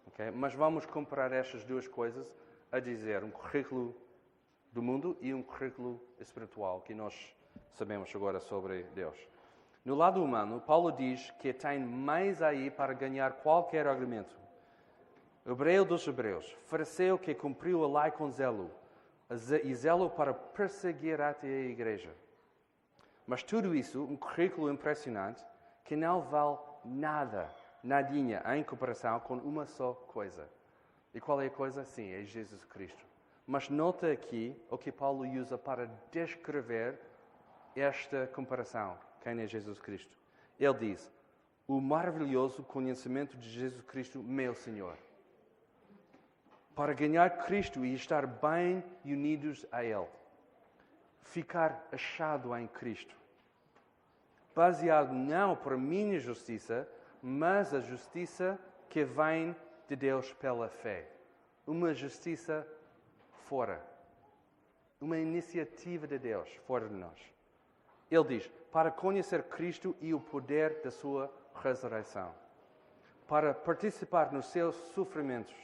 Okay? 0.08 0.32
Mas 0.32 0.54
vamos 0.54 0.86
comparar 0.86 1.34
estas 1.34 1.64
duas 1.64 1.88
coisas 1.88 2.32
a 2.72 2.80
dizer 2.80 3.24
um 3.24 3.32
currículo 3.32 3.96
do 4.72 4.82
mundo 4.82 5.18
e 5.20 5.34
um 5.34 5.42
currículo 5.42 6.00
espiritual 6.20 6.82
que 6.82 6.94
nós 6.94 7.36
sabemos 7.74 8.16
agora 8.16 8.40
sobre 8.40 8.84
Deus. 8.94 9.18
No 9.90 9.96
lado 9.96 10.24
humano, 10.24 10.62
Paulo 10.62 10.92
diz 10.92 11.32
que 11.40 11.52
tem 11.52 11.80
mais 11.80 12.44
aí 12.44 12.70
para 12.70 12.94
ganhar 12.94 13.32
qualquer 13.38 13.88
argumento. 13.88 14.38
Hebreu 15.44 15.84
dos 15.84 16.06
Hebreus, 16.06 16.56
fariseu 16.68 17.18
que 17.18 17.34
cumpriu 17.34 17.84
a 17.84 18.04
lei 18.04 18.12
com 18.12 18.30
zelo, 18.30 18.70
e 19.64 19.74
zelo 19.74 20.08
para 20.08 20.32
perseguir 20.32 21.20
até 21.20 21.48
a 21.48 21.70
igreja. 21.72 22.12
Mas 23.26 23.42
tudo 23.42 23.74
isso, 23.74 24.04
um 24.04 24.16
currículo 24.16 24.72
impressionante, 24.72 25.44
que 25.84 25.96
não 25.96 26.22
vale 26.22 26.60
nada, 26.86 27.50
nadinha, 27.84 28.44
em 28.56 28.64
comparação 28.64 29.20
com 29.20 29.38
uma 29.38 29.66
só 29.66 29.94
coisa. 29.94 30.48
E 31.16 31.20
qual 31.20 31.42
é 31.42 31.48
a 31.48 31.50
coisa? 31.50 31.84
Sim, 31.84 32.12
é 32.12 32.24
Jesus 32.24 32.64
Cristo. 32.64 33.04
Mas 33.48 33.70
nota 33.70 34.12
aqui 34.12 34.56
o 34.70 34.78
que 34.78 34.92
Paulo 34.92 35.28
usa 35.28 35.58
para 35.58 35.90
descrever 36.12 37.00
esta 37.76 38.28
comparação. 38.28 39.09
Quem 39.22 39.40
é 39.42 39.48
Jesus 39.48 39.80
Cristo? 39.80 40.18
Ele 40.60 40.74
diz: 40.74 41.12
O 41.68 41.80
maravilhoso 41.80 42.64
conhecimento 42.64 43.38
de 43.38 43.50
Jesus 43.50 43.82
Cristo, 43.84 44.20
meu 44.20 44.54
Senhor. 44.54 44.98
Para 46.76 46.94
ganhar 46.94 47.46
Cristo 47.46 47.86
e 47.86 47.94
estar 47.94 48.26
bem 48.26 48.84
unidos 49.04 49.66
a 49.72 49.84
Ele. 49.84 50.08
Ficar 51.22 51.88
achado 51.92 52.56
em 52.56 52.68
Cristo 52.68 53.20
baseado 54.60 55.14
não 55.14 55.56
por 55.56 55.78
minha 55.78 56.20
justiça, 56.20 56.86
mas 57.22 57.74
a 57.74 57.80
justiça 57.80 58.60
que 58.90 59.06
vem 59.06 59.56
de 59.88 59.96
Deus 59.96 60.34
pela 60.34 60.68
fé. 60.68 61.08
Uma 61.66 61.94
justiça 61.94 62.68
fora. 63.48 63.82
Uma 65.00 65.18
iniciativa 65.18 66.06
de 66.06 66.20
Deus 66.20 66.50
fora 66.68 66.90
de 66.90 66.94
nós. 66.94 67.18
Ele 68.10 68.24
diz: 68.24 68.48
para 68.72 68.92
conhecer 68.92 69.44
Cristo 69.44 69.96
e 70.02 70.14
o 70.14 70.20
poder 70.20 70.82
da 70.82 70.92
sua 70.92 71.32
ressurreição. 71.56 72.34
Para 73.28 73.54
participar 73.54 74.32
nos 74.32 74.48
seus 74.48 74.76
sofrimentos, 74.94 75.56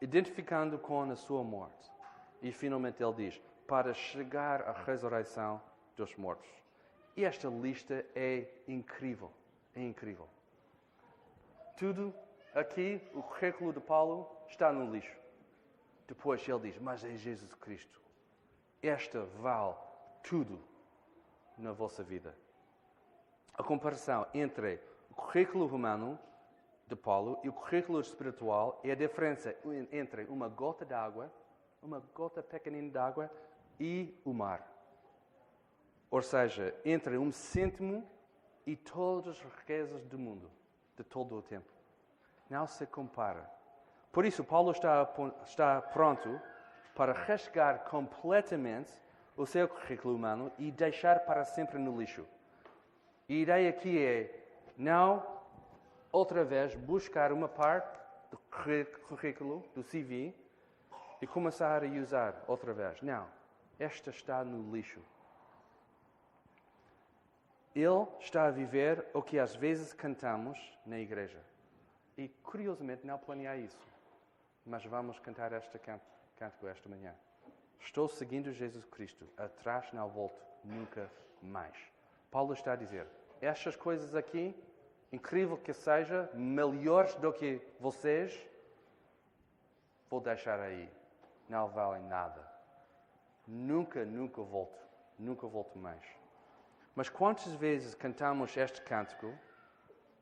identificando 0.00 0.78
com 0.78 1.02
a 1.02 1.16
sua 1.16 1.42
morte. 1.42 1.90
E 2.40 2.52
finalmente 2.52 3.02
ele 3.02 3.14
diz: 3.14 3.40
para 3.66 3.94
chegar 3.94 4.62
à 4.62 4.72
ressurreição 4.72 5.60
dos 5.96 6.14
mortos. 6.16 6.50
E 7.16 7.24
esta 7.24 7.48
lista 7.48 8.04
é 8.14 8.46
incrível. 8.66 9.30
É 9.74 9.82
incrível. 9.82 10.28
Tudo 11.76 12.14
aqui, 12.54 13.00
o 13.14 13.22
currículo 13.22 13.72
de 13.72 13.80
Paulo, 13.80 14.30
está 14.48 14.72
no 14.72 14.92
lixo. 14.92 15.16
Depois 16.06 16.46
ele 16.48 16.70
diz: 16.70 16.78
Mas 16.78 17.04
é 17.04 17.16
Jesus 17.16 17.54
Cristo. 17.54 18.00
Esta 18.82 19.24
vale 19.40 19.74
tudo 20.22 20.60
na 21.58 21.72
vossa 21.72 22.02
vida. 22.02 22.36
A 23.54 23.62
comparação 23.62 24.26
entre 24.32 24.80
o 25.10 25.14
currículo 25.14 25.66
romano 25.66 26.18
de 26.86 26.96
Paulo 26.96 27.38
e 27.42 27.48
o 27.48 27.52
currículo 27.52 28.00
espiritual 28.00 28.80
é 28.82 28.90
a 28.90 28.94
diferença 28.94 29.54
entre 29.90 30.24
uma 30.24 30.48
gota 30.48 30.84
d'água, 30.84 31.30
uma 31.82 32.02
gota 32.14 32.42
pequenina 32.42 32.90
d'água 32.90 33.30
e 33.78 34.18
o 34.24 34.32
mar. 34.32 34.66
Ou 36.10 36.22
seja, 36.22 36.74
entre 36.84 37.16
um 37.16 37.32
cêntimo 37.32 38.06
e 38.66 38.76
todas 38.76 39.28
as 39.28 39.42
riquezas 39.42 40.04
do 40.04 40.18
mundo, 40.18 40.50
de 40.96 41.04
todo 41.04 41.36
o 41.36 41.42
tempo. 41.42 41.70
Não 42.48 42.66
se 42.66 42.86
compara. 42.86 43.50
Por 44.12 44.24
isso, 44.24 44.44
Paulo 44.44 44.72
está, 44.72 45.10
está 45.44 45.80
pronto 45.80 46.40
para 46.94 47.12
rasgar 47.12 47.84
completamente 47.84 48.92
o 49.36 49.46
seu 49.46 49.68
currículo 49.68 50.14
humano 50.14 50.52
e 50.58 50.70
deixar 50.70 51.20
para 51.20 51.44
sempre 51.44 51.78
no 51.78 51.98
lixo. 51.98 52.26
E 53.28 53.36
a 53.36 53.38
ideia 53.38 53.70
aqui 53.70 53.98
é 53.98 54.44
não 54.76 55.26
outra 56.10 56.44
vez 56.44 56.74
buscar 56.74 57.32
uma 57.32 57.48
parte 57.48 57.98
do 58.30 58.38
currículo, 59.08 59.64
do 59.74 59.82
CV, 59.82 60.34
e 61.20 61.26
começar 61.26 61.84
a 61.84 61.86
usar 61.86 62.44
outra 62.48 62.72
vez. 62.72 63.00
Não. 63.00 63.26
Esta 63.78 64.10
está 64.10 64.44
no 64.44 64.74
lixo. 64.74 65.00
Ele 67.74 68.06
está 68.20 68.46
a 68.46 68.50
viver 68.50 69.06
o 69.14 69.22
que 69.22 69.38
às 69.38 69.54
vezes 69.54 69.92
cantamos 69.92 70.58
na 70.84 70.98
igreja. 70.98 71.40
E 72.18 72.28
curiosamente 72.42 73.06
não 73.06 73.18
planeei 73.18 73.60
isso. 73.60 73.80
Mas 74.66 74.84
vamos 74.84 75.18
cantar 75.20 75.52
este 75.52 75.78
canto 75.78 76.66
esta 76.66 76.88
manhã. 76.88 77.14
Estou 77.84 78.08
seguindo 78.08 78.52
Jesus 78.52 78.84
Cristo. 78.86 79.28
Atrás 79.36 79.92
não 79.92 80.08
volto 80.08 80.40
nunca 80.64 81.10
mais. 81.42 81.76
Paulo 82.30 82.54
está 82.54 82.72
a 82.72 82.76
dizer: 82.76 83.06
estas 83.40 83.76
coisas 83.76 84.14
aqui, 84.14 84.54
incrível 85.12 85.56
que 85.56 85.72
seja, 85.72 86.30
melhores 86.32 87.14
do 87.16 87.32
que 87.32 87.60
vocês, 87.80 88.38
vou 90.08 90.20
deixar 90.20 90.60
aí. 90.60 90.88
Não 91.48 91.68
valem 91.68 92.02
nada. 92.04 92.48
Nunca, 93.46 94.04
nunca 94.04 94.40
volto. 94.42 94.80
Nunca 95.18 95.46
volto 95.46 95.78
mais. 95.78 96.02
Mas 96.94 97.08
quantas 97.08 97.52
vezes 97.54 97.94
cantamos 97.94 98.56
este 98.56 98.80
cântico, 98.82 99.32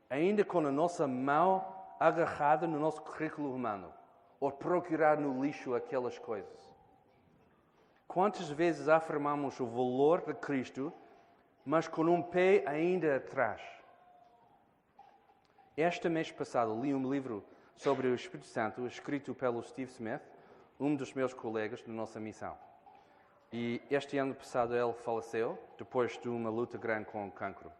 ainda 0.09 0.43
com 0.43 0.59
a 0.59 0.71
nossa 0.71 1.07
mão 1.07 1.79
agarrada 1.99 2.65
no 2.65 2.79
nosso 2.79 3.01
currículo 3.01 3.53
humano, 3.53 3.93
ou 4.39 4.51
procurar 4.51 5.17
no 5.17 5.43
lixo 5.43 5.75
aquelas 5.75 6.17
coisas? 6.17 6.70
Quantas 8.13 8.49
vezes 8.49 8.89
afirmamos 8.89 9.57
o 9.61 9.65
valor 9.65 10.19
de 10.25 10.33
Cristo, 10.33 10.91
mas 11.65 11.87
com 11.87 12.01
um 12.01 12.21
pé 12.21 12.61
ainda 12.67 13.15
atrás? 13.15 13.61
Este 15.77 16.09
mês 16.09 16.29
passado 16.29 16.77
li 16.81 16.93
um 16.93 17.09
livro 17.09 17.41
sobre 17.73 18.09
o 18.09 18.13
Espírito 18.13 18.47
Santo, 18.47 18.85
escrito 18.85 19.33
pelo 19.33 19.63
Steve 19.63 19.89
Smith, 19.91 20.21
um 20.77 20.93
dos 20.93 21.13
meus 21.13 21.33
colegas 21.33 21.81
da 21.83 21.93
nossa 21.93 22.19
missão. 22.19 22.57
E 23.49 23.81
este 23.89 24.17
ano 24.17 24.35
passado 24.35 24.75
ele 24.75 24.91
faleceu, 24.91 25.57
depois 25.77 26.17
de 26.17 26.27
uma 26.27 26.49
luta 26.49 26.77
grande 26.77 27.05
com 27.05 27.25
o 27.25 27.31
cancro. 27.31 27.71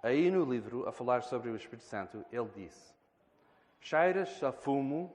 Aí 0.00 0.30
no 0.30 0.44
livro, 0.44 0.88
a 0.88 0.92
falar 0.92 1.24
sobre 1.24 1.50
o 1.50 1.56
Espírito 1.56 1.82
Santo, 1.82 2.24
ele 2.30 2.50
disse: 2.54 2.94
Cheiras 3.80 4.44
a 4.44 4.52
fumo 4.52 5.12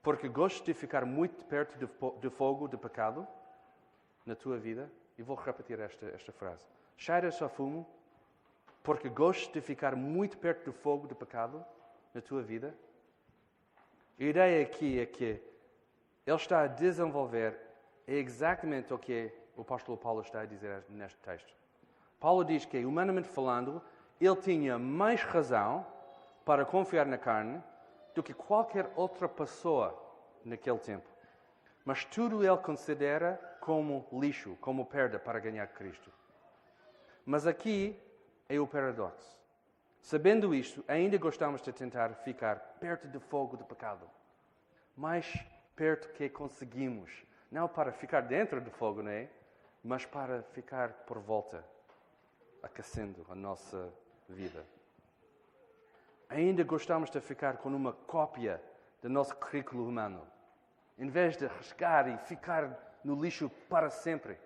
porque 0.00 0.28
gosto 0.28 0.64
de 0.64 0.72
ficar 0.72 1.04
muito 1.04 1.44
perto 1.46 1.76
do 2.20 2.30
fogo 2.30 2.68
do 2.68 2.78
pecado 2.78 3.26
na 4.28 4.36
tua 4.36 4.58
vida. 4.58 4.90
E 5.16 5.22
vou 5.22 5.34
repetir 5.34 5.80
esta, 5.80 6.06
esta 6.06 6.30
frase: 6.32 6.62
Cheiras 6.96 7.40
a 7.42 7.48
fumo 7.48 7.86
porque 8.82 9.08
gosto 9.08 9.52
de 9.52 9.60
ficar 9.60 9.96
muito 9.96 10.38
perto 10.38 10.66
do 10.66 10.72
fogo 10.72 11.06
do 11.06 11.14
pecado 11.14 11.64
na 12.14 12.20
tua 12.20 12.42
vida. 12.42 12.74
A 14.18 14.24
ideia 14.24 14.62
aqui 14.62 15.00
é 15.00 15.06
que 15.06 15.42
ele 16.26 16.36
está 16.36 16.62
a 16.62 16.66
desenvolver 16.66 17.58
é 18.06 18.14
exatamente 18.14 18.92
o 18.94 18.98
que 18.98 19.30
o 19.56 19.60
apóstolo 19.60 19.98
Paulo 19.98 20.22
está 20.22 20.40
a 20.40 20.46
dizer 20.46 20.84
neste 20.88 21.18
texto. 21.18 21.52
Paulo 22.18 22.44
diz 22.44 22.64
que, 22.64 22.84
humanamente 22.84 23.28
falando, 23.28 23.82
ele 24.20 24.36
tinha 24.36 24.78
mais 24.78 25.22
razão 25.22 25.86
para 26.44 26.64
confiar 26.64 27.04
na 27.06 27.18
carne 27.18 27.62
do 28.14 28.22
que 28.22 28.32
qualquer 28.32 28.90
outra 28.96 29.28
pessoa 29.28 29.96
naquele 30.44 30.78
tempo. 30.78 31.08
Mas 31.88 32.04
tudo 32.04 32.44
ele 32.44 32.58
considera 32.58 33.40
como 33.62 34.06
lixo, 34.12 34.58
como 34.60 34.84
perda 34.84 35.18
para 35.18 35.38
ganhar 35.40 35.66
Cristo. 35.68 36.12
Mas 37.24 37.46
aqui 37.46 37.98
é 38.46 38.60
o 38.60 38.66
paradoxo. 38.66 39.38
Sabendo 40.02 40.54
isto, 40.54 40.84
ainda 40.86 41.16
gostamos 41.16 41.62
de 41.62 41.72
tentar 41.72 42.12
ficar 42.16 42.56
perto 42.78 43.08
do 43.08 43.18
fogo 43.18 43.56
do 43.56 43.64
pecado. 43.64 44.06
Mais 44.94 45.34
perto 45.74 46.12
que 46.12 46.28
conseguimos 46.28 47.24
não 47.50 47.66
para 47.66 47.90
ficar 47.90 48.20
dentro 48.20 48.60
do 48.60 48.70
fogo, 48.70 49.02
não 49.02 49.10
é? 49.10 49.30
Mas 49.82 50.04
para 50.04 50.42
ficar 50.42 50.92
por 51.06 51.18
volta, 51.18 51.64
aquecendo 52.62 53.24
a 53.30 53.34
nossa 53.34 53.90
vida. 54.28 54.62
Ainda 56.28 56.62
gostamos 56.64 57.08
de 57.08 57.18
ficar 57.18 57.56
com 57.56 57.70
uma 57.70 57.94
cópia 57.94 58.62
do 59.00 59.08
nosso 59.08 59.34
currículo 59.36 59.88
humano. 59.88 60.36
Em 60.98 61.08
vez 61.08 61.36
de 61.36 61.46
rasgar 61.46 62.08
e 62.08 62.18
ficar 62.18 62.98
no 63.04 63.14
lixo 63.14 63.48
para 63.68 63.88
sempre, 63.88 64.36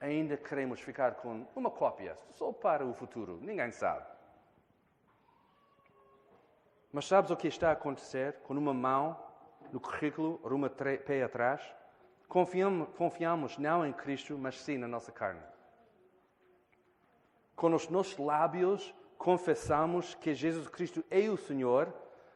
ainda 0.00 0.36
queremos 0.36 0.80
ficar 0.80 1.14
com 1.14 1.46
uma 1.54 1.70
cópia, 1.70 2.18
só 2.30 2.52
para 2.52 2.84
o 2.84 2.92
futuro. 2.92 3.38
Ninguém 3.40 3.70
sabe. 3.70 4.04
Mas 6.92 7.06
sabes 7.06 7.30
o 7.30 7.36
que 7.36 7.46
está 7.46 7.68
a 7.68 7.72
acontecer 7.72 8.34
com 8.42 8.54
uma 8.54 8.74
mão 8.74 9.16
no 9.72 9.78
currículo 9.78 10.40
ou 10.42 10.52
uma 10.52 10.68
pé 10.68 11.22
atrás? 11.22 11.62
Confiamos, 12.26 12.88
confiamos 12.96 13.56
não 13.56 13.86
em 13.86 13.92
Cristo, 13.92 14.36
mas 14.36 14.60
sim 14.60 14.78
na 14.78 14.88
nossa 14.88 15.12
carne. 15.12 15.42
Com 17.54 17.72
os 17.72 17.88
nossos 17.88 18.18
lábios, 18.18 18.92
confessamos 19.16 20.14
que 20.16 20.34
Jesus 20.34 20.66
Cristo 20.66 21.04
é 21.08 21.28
o 21.28 21.36
Senhor, 21.36 21.92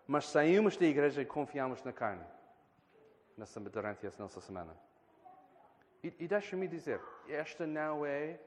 mas 0.07 0.29
saímos 0.29 0.77
da 0.77 0.87
igreja 0.87 1.23
e 1.23 1.27
confiamos 1.27 1.83
na 1.83 1.93
carne 1.93 2.25
durante 3.71 4.07
essa 4.07 4.23
nossa 4.23 4.41
semana. 4.41 4.77
E, 6.03 6.15
e 6.19 6.29
deixa-me 6.29 6.67
dizer, 6.67 7.01
esta 7.29 7.67
não 7.67 8.05
é 8.05 8.41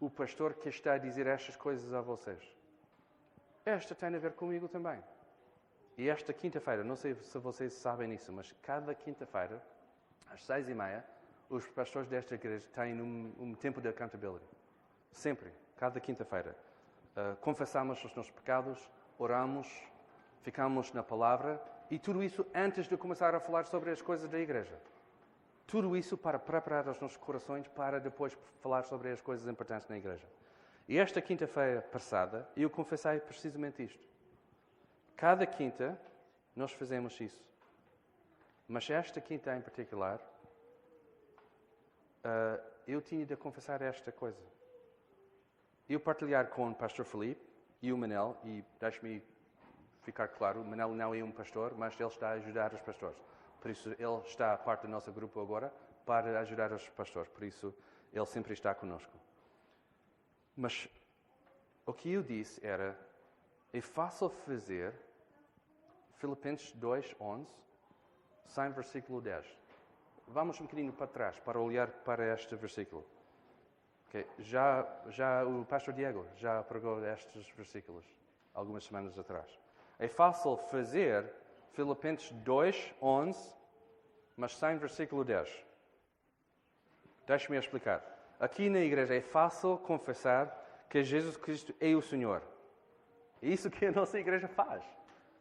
o 0.00 0.10
pastor 0.10 0.54
que 0.54 0.68
está 0.68 0.94
a 0.94 0.98
dizer 0.98 1.26
estas 1.26 1.56
coisas 1.56 1.92
a 1.94 2.00
vocês. 2.00 2.42
Esta 3.64 3.94
tem 3.94 4.14
a 4.14 4.18
ver 4.18 4.32
comigo 4.32 4.68
também. 4.68 5.02
E 5.96 6.08
esta 6.08 6.32
quinta-feira, 6.32 6.82
não 6.82 6.96
sei 6.96 7.14
se 7.14 7.38
vocês 7.38 7.72
sabem 7.74 8.12
isso, 8.12 8.32
mas 8.32 8.50
cada 8.62 8.94
quinta-feira 8.94 9.62
às 10.30 10.44
seis 10.44 10.68
e 10.68 10.74
meia, 10.74 11.04
os 11.48 11.66
pastores 11.68 12.08
desta 12.08 12.34
igreja 12.34 12.66
têm 12.72 13.00
um, 13.00 13.32
um 13.38 13.54
tempo 13.54 13.80
de 13.80 13.88
accountability. 13.88 14.44
Sempre, 15.12 15.52
cada 15.76 16.00
quinta-feira. 16.00 16.56
Uh, 17.14 17.36
confessamos 17.36 18.02
os 18.02 18.14
nossos 18.14 18.32
pecados, 18.32 18.90
oramos, 19.18 19.68
ficamos 20.40 20.92
na 20.92 21.02
palavra 21.02 21.62
e 21.92 21.98
tudo 21.98 22.24
isso 22.24 22.46
antes 22.54 22.88
de 22.88 22.96
começar 22.96 23.34
a 23.34 23.38
falar 23.38 23.66
sobre 23.66 23.90
as 23.90 24.00
coisas 24.00 24.26
da 24.26 24.38
igreja. 24.38 24.80
Tudo 25.66 25.94
isso 25.94 26.16
para 26.16 26.38
preparar 26.38 26.88
os 26.88 26.98
nossos 26.98 27.18
corações 27.18 27.68
para 27.68 28.00
depois 28.00 28.32
falar 28.62 28.82
sobre 28.84 29.10
as 29.10 29.20
coisas 29.20 29.46
importantes 29.46 29.86
na 29.90 29.98
igreja. 29.98 30.26
E 30.88 30.96
esta 30.96 31.20
quinta-feira 31.20 31.82
passada, 31.82 32.48
eu 32.56 32.70
confessei 32.70 33.20
precisamente 33.20 33.84
isto. 33.84 34.08
Cada 35.14 35.44
quinta, 35.44 36.00
nós 36.56 36.72
fazemos 36.72 37.20
isso. 37.20 37.44
Mas 38.66 38.88
esta 38.88 39.20
quinta 39.20 39.54
em 39.54 39.60
particular, 39.60 40.18
uh, 42.24 42.58
eu 42.88 43.02
tinha 43.02 43.26
de 43.26 43.36
confessar 43.36 43.82
esta 43.82 44.10
coisa. 44.10 44.42
Eu 45.86 46.00
partilhar 46.00 46.48
com 46.48 46.70
o 46.70 46.74
pastor 46.74 47.04
Felipe 47.04 47.46
e 47.82 47.92
o 47.92 47.98
Manel, 47.98 48.34
e 48.44 48.64
deixe-me 48.80 49.22
ficar 50.02 50.28
claro, 50.28 50.64
Manel 50.64 50.94
não 50.94 51.14
é 51.14 51.22
um 51.22 51.32
pastor, 51.32 51.74
mas 51.76 51.98
ele 51.98 52.08
está 52.08 52.30
a 52.30 52.32
ajudar 52.32 52.74
os 52.74 52.80
pastores. 52.80 53.18
Por 53.60 53.70
isso, 53.70 53.90
ele 53.90 54.20
está 54.26 54.52
a 54.52 54.58
parte 54.58 54.82
do 54.82 54.88
nosso 54.88 55.12
grupo 55.12 55.40
agora 55.40 55.72
para 56.04 56.40
ajudar 56.40 56.72
os 56.72 56.88
pastores. 56.90 57.30
Por 57.30 57.44
isso, 57.44 57.74
ele 58.12 58.26
sempre 58.26 58.52
está 58.52 58.74
conosco. 58.74 59.16
Mas 60.56 60.88
o 61.86 61.92
que 61.92 62.12
eu 62.12 62.22
disse 62.22 62.64
era: 62.66 62.98
é 63.72 63.80
fácil 63.80 64.28
fazer 64.28 64.94
Filipenses 66.14 66.72
2, 66.72 67.16
11, 67.20 67.46
sai 68.46 68.68
em 68.68 68.72
versículo 68.72 69.20
10. 69.20 69.58
Vamos 70.28 70.60
um 70.60 70.64
bocadinho 70.64 70.92
para 70.92 71.06
trás 71.06 71.38
para 71.40 71.60
olhar 71.60 71.88
para 71.88 72.34
este 72.34 72.54
versículo. 72.56 73.04
Okay. 74.08 74.26
Já, 74.38 74.86
já 75.08 75.44
o 75.44 75.64
pastor 75.64 75.94
Diego 75.94 76.26
já 76.36 76.62
pregou 76.62 77.02
estes 77.04 77.48
versículos 77.56 78.04
algumas 78.52 78.84
semanas 78.84 79.18
atrás. 79.18 79.61
É 80.02 80.08
fácil 80.08 80.56
fazer 80.56 81.32
Filipenses 81.74 82.32
2, 82.32 82.92
11, 83.00 83.54
mas 84.36 84.56
sem 84.56 84.76
versículo 84.76 85.24
10. 85.24 85.48
Deixe-me 87.24 87.56
explicar. 87.56 88.02
Aqui 88.40 88.68
na 88.68 88.80
igreja 88.80 89.14
é 89.14 89.20
fácil 89.20 89.78
confessar 89.78 90.86
que 90.90 91.04
Jesus 91.04 91.36
Cristo 91.36 91.72
é 91.80 91.94
o 91.94 92.02
Senhor. 92.02 92.42
É 93.40 93.46
isso 93.46 93.70
que 93.70 93.86
a 93.86 93.92
nossa 93.92 94.18
igreja 94.18 94.48
faz. 94.48 94.82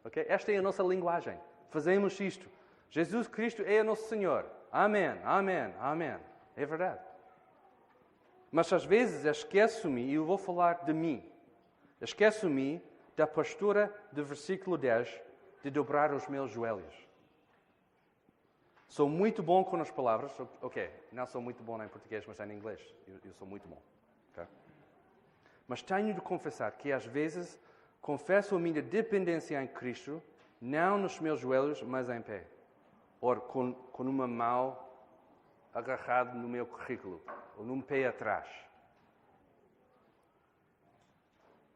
Okay? 0.06 0.28
Esta 0.30 0.52
é 0.52 0.58
a 0.58 0.62
nossa 0.62 0.84
linguagem. 0.84 1.40
Fazemos 1.72 2.20
isto. 2.20 2.48
Jesus 2.92 3.28
Cristo 3.28 3.64
é 3.64 3.82
o 3.82 3.84
nosso 3.84 4.08
Senhor. 4.08 4.46
Amém, 4.72 5.20
amém, 5.24 5.74
amém. 5.80 6.20
É 6.56 6.68
verdade. 6.68 7.02
Mas 8.52 8.72
às 8.72 8.86
vezes 8.86 9.26
esqueço-me, 9.26 10.04
e 10.04 10.14
eu 10.14 10.24
vou 10.24 10.38
falar 10.38 10.86
de 10.86 10.94
mim. 10.94 11.28
Esqueço-me 12.00 12.91
da 13.16 13.28
postura 13.28 13.94
do 14.12 14.24
versículo 14.24 14.78
10 14.78 15.22
de 15.64 15.70
dobrar 15.70 16.14
os 16.14 16.28
meus 16.28 16.52
joelhos. 16.52 16.94
Sou 18.88 19.08
muito 19.08 19.42
bom 19.42 19.64
com 19.64 19.78
as 19.78 19.90
palavras. 19.90 20.32
Ok, 20.62 20.90
não 21.12 21.26
sou 21.26 21.42
muito 21.42 21.64
bom 21.64 21.82
em 21.82 21.88
português, 21.88 22.26
mas 22.28 22.40
em 22.40 22.52
inglês. 22.52 22.80
Eu, 23.08 23.16
eu 23.24 23.34
sou 23.34 23.48
muito 23.48 23.68
bom. 23.68 23.82
Okay? 24.32 24.46
Mas 25.68 25.82
tenho 25.82 26.14
de 26.14 26.20
confessar 26.20 26.72
que 26.74 26.92
às 26.92 27.06
vezes 27.06 27.58
confesso 28.02 28.56
a 28.56 28.60
minha 28.60 28.82
dependência 28.82 29.62
em 29.64 29.68
Cristo, 29.68 30.22
não 30.60 30.98
nos 30.98 31.20
meus 31.20 31.40
joelhos, 31.40 31.82
mas 31.84 32.10
em 32.10 32.22
pé. 32.22 32.46
Ou 33.22 33.36
com, 33.38 33.74
com 33.74 34.04
uma 34.04 34.28
mão 34.28 34.78
agarrada 35.74 36.34
no 36.34 36.50
meu 36.50 36.66
currículo, 36.66 37.22
ou 37.58 37.64
num 37.64 37.82
pé 37.82 38.08
atrás. 38.08 38.48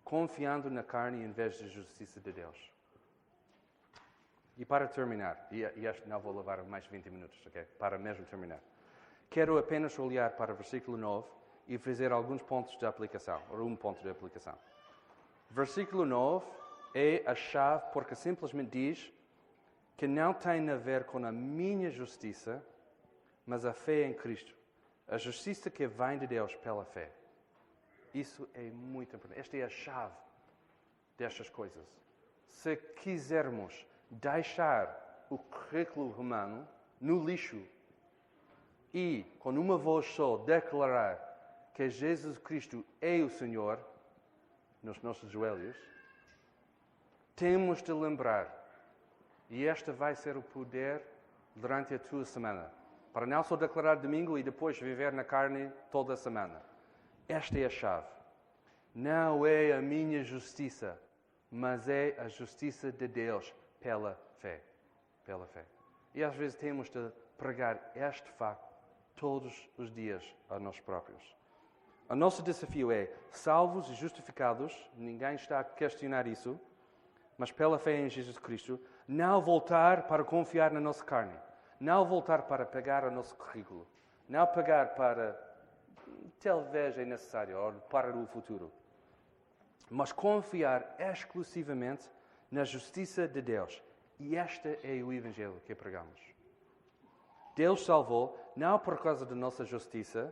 Confiando 0.05 0.69
na 0.69 0.83
carne 0.83 1.21
em 1.21 1.31
vez 1.31 1.59
da 1.59 1.67
justiça 1.67 2.21
de 2.21 2.31
Deus. 2.31 2.71
E 4.57 4.63
para 4.63 4.87
terminar, 4.87 5.47
e, 5.51 5.61
e 5.75 5.85
este 5.85 6.07
não 6.07 6.19
vou 6.19 6.37
levar 6.37 6.63
mais 6.63 6.85
20 6.85 7.09
minutos, 7.09 7.37
ok? 7.45 7.63
Para 7.77 7.97
mesmo 7.97 8.23
terminar. 8.25 8.59
Quero 9.29 9.57
apenas 9.57 9.99
olhar 9.99 10.31
para 10.37 10.53
o 10.53 10.55
versículo 10.55 10.95
9 10.95 11.27
e 11.67 11.77
fazer 11.77 12.11
alguns 12.13 12.41
pontos 12.41 12.77
de 12.77 12.85
aplicação, 12.85 13.41
ou 13.49 13.65
um 13.65 13.75
ponto 13.75 14.01
de 14.01 14.09
aplicação. 14.09 14.57
Versículo 15.49 16.05
9 16.05 16.45
é 16.93 17.23
a 17.25 17.35
chave 17.35 17.83
porque 17.91 18.15
simplesmente 18.15 18.69
diz 18.71 19.13
que 19.97 20.07
não 20.07 20.33
tem 20.33 20.69
a 20.69 20.75
ver 20.75 21.05
com 21.05 21.25
a 21.25 21.31
minha 21.31 21.89
justiça, 21.89 22.63
mas 23.45 23.65
a 23.65 23.73
fé 23.73 24.05
em 24.05 24.13
Cristo. 24.13 24.53
A 25.07 25.17
justiça 25.17 25.69
que 25.69 25.87
vem 25.87 26.17
de 26.17 26.27
Deus 26.27 26.55
pela 26.55 26.85
fé. 26.85 27.11
Isso 28.15 28.47
é 28.53 28.71
muito 28.71 29.13
importante. 29.13 29.37
Esta 29.37 29.57
é 29.57 29.63
a 29.63 29.69
chave 29.69 30.15
destas 31.17 31.49
coisas. 31.49 31.85
Se 32.47 32.77
quisermos 32.77 33.85
deixar 34.09 35.27
o 35.29 35.37
currículo 35.37 36.11
romano 36.11 36.65
no 37.01 37.25
lixo 37.25 37.61
e, 38.93 39.25
com 39.37 39.49
uma 39.49 39.77
voz 39.77 40.05
só, 40.05 40.37
declarar 40.37 41.19
que 41.73 41.89
Jesus 41.89 42.37
Cristo 42.37 42.85
é 43.01 43.17
o 43.17 43.29
Senhor 43.29 43.77
nos 44.81 45.01
nossos 45.01 45.29
joelhos, 45.29 45.75
temos 47.35 47.83
de 47.83 47.91
lembrar, 47.91 48.47
e 49.49 49.65
este 49.65 49.91
vai 49.91 50.15
ser 50.15 50.37
o 50.37 50.41
poder 50.41 51.03
durante 51.53 51.93
a 51.93 51.99
tua 51.99 52.23
semana, 52.23 52.71
para 53.11 53.25
não 53.25 53.43
só 53.43 53.57
declarar 53.57 53.95
domingo 53.95 54.37
e 54.37 54.43
depois 54.43 54.79
viver 54.79 55.11
na 55.11 55.25
carne 55.25 55.69
toda 55.91 56.13
a 56.13 56.17
semana. 56.17 56.74
Esta 57.27 57.57
é 57.57 57.65
a 57.65 57.69
chave. 57.69 58.07
Não 58.93 59.45
é 59.45 59.73
a 59.73 59.81
minha 59.81 60.23
justiça, 60.23 60.99
mas 61.49 61.89
é 61.89 62.15
a 62.19 62.27
justiça 62.27 62.91
de 62.91 63.07
Deus 63.07 63.53
pela 63.79 64.19
fé. 64.37 64.61
Pela 65.25 65.47
fé. 65.47 65.65
E 66.13 66.23
às 66.23 66.35
vezes 66.35 66.57
temos 66.57 66.89
de 66.89 67.11
pregar 67.37 67.91
este 67.95 68.29
facto 68.31 68.73
todos 69.15 69.69
os 69.77 69.91
dias 69.91 70.23
a 70.49 70.59
nós 70.59 70.79
próprios. 70.79 71.35
O 72.07 72.15
nosso 72.15 72.43
desafio 72.43 72.91
é, 72.91 73.09
salvos 73.31 73.89
e 73.89 73.95
justificados, 73.95 74.89
ninguém 74.95 75.33
está 75.35 75.59
a 75.59 75.63
questionar 75.63 76.27
isso, 76.27 76.59
mas 77.37 77.51
pela 77.51 77.79
fé 77.79 77.97
em 77.97 78.09
Jesus 78.09 78.37
Cristo, 78.37 78.79
não 79.07 79.41
voltar 79.41 80.07
para 80.07 80.23
confiar 80.23 80.71
na 80.71 80.79
nossa 80.79 81.03
carne, 81.03 81.37
não 81.79 82.05
voltar 82.05 82.43
para 82.43 82.65
pegar 82.65 83.03
o 83.03 83.11
nosso 83.11 83.35
currículo, 83.35 83.87
não 84.29 84.45
pegar 84.45 84.93
para 84.93 85.33
talvez 86.45 86.95
é 86.95 87.03
necessário 87.03 87.57
para 87.89 88.15
o 88.15 88.27
futuro, 88.27 88.71
mas 89.89 90.11
confiar 90.11 90.95
exclusivamente 90.99 92.07
na 92.51 92.63
justiça 92.63 93.27
de 93.27 93.41
Deus. 93.41 93.81
E 94.19 94.35
este 94.35 94.77
é 94.83 95.03
o 95.03 95.11
Evangelho 95.11 95.59
que 95.65 95.73
pregamos. 95.73 96.21
Deus 97.55 97.83
salvou 97.83 98.37
não 98.55 98.77
por 98.77 99.01
causa 99.01 99.25
da 99.25 99.33
nossa 99.33 99.65
justiça, 99.65 100.31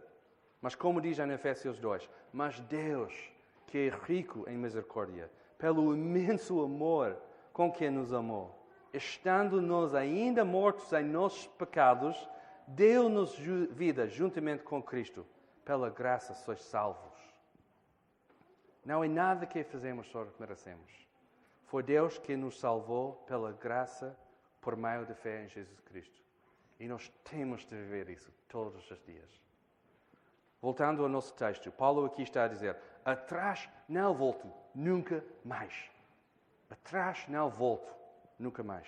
mas 0.61 0.75
como 0.75 1.01
diz 1.01 1.17
em 1.17 1.31
Efésios 1.31 1.79
2, 1.79 2.07
mas 2.31 2.59
Deus, 2.59 3.11
que 3.65 3.79
é 3.79 3.89
rico 3.89 4.47
em 4.47 4.55
misericórdia, 4.55 5.31
pelo 5.57 5.95
imenso 5.95 6.61
amor 6.61 7.17
com 7.51 7.71
que 7.71 7.89
nos 7.89 8.13
amou, 8.13 8.55
estando 8.93 9.59
nós 9.59 9.95
ainda 9.95 10.45
mortos 10.45 10.93
em 10.93 11.03
nossos 11.03 11.47
pecados, 11.47 12.29
deu-nos 12.67 13.35
vida 13.35 14.07
juntamente 14.07 14.61
com 14.61 14.81
Cristo. 14.81 15.25
Pela 15.65 15.89
graça 15.89 16.33
sois 16.33 16.61
salvos. 16.61 17.13
Não 18.85 19.03
é 19.03 19.07
nada 19.07 19.45
que 19.45 19.63
fazemos 19.63 20.07
que 20.07 20.39
merecemos. 20.41 20.91
Foi 21.65 21.81
Deus 21.81 22.17
que 22.17 22.35
nos 22.35 22.59
salvou 22.59 23.13
pela 23.25 23.51
graça 23.51 24.17
por 24.59 24.75
meio 24.75 25.05
da 25.05 25.15
fé 25.15 25.43
em 25.43 25.49
Jesus 25.49 25.79
Cristo. 25.81 26.21
E 26.79 26.87
nós 26.87 27.09
temos 27.23 27.65
de 27.65 27.75
viver 27.75 28.09
isso 28.09 28.31
todos 28.47 28.89
os 28.91 29.01
dias. 29.03 29.41
Voltando 30.61 31.03
ao 31.03 31.09
nosso 31.09 31.33
texto, 31.33 31.71
Paulo 31.71 32.05
aqui 32.05 32.23
está 32.23 32.43
a 32.43 32.47
dizer: 32.47 32.77
atrás 33.03 33.69
não 33.87 34.13
volto, 34.13 34.51
nunca 34.75 35.23
mais. 35.43 35.89
Atrás 36.69 37.25
não 37.27 37.49
volto, 37.49 37.93
nunca 38.37 38.63
mais. 38.63 38.87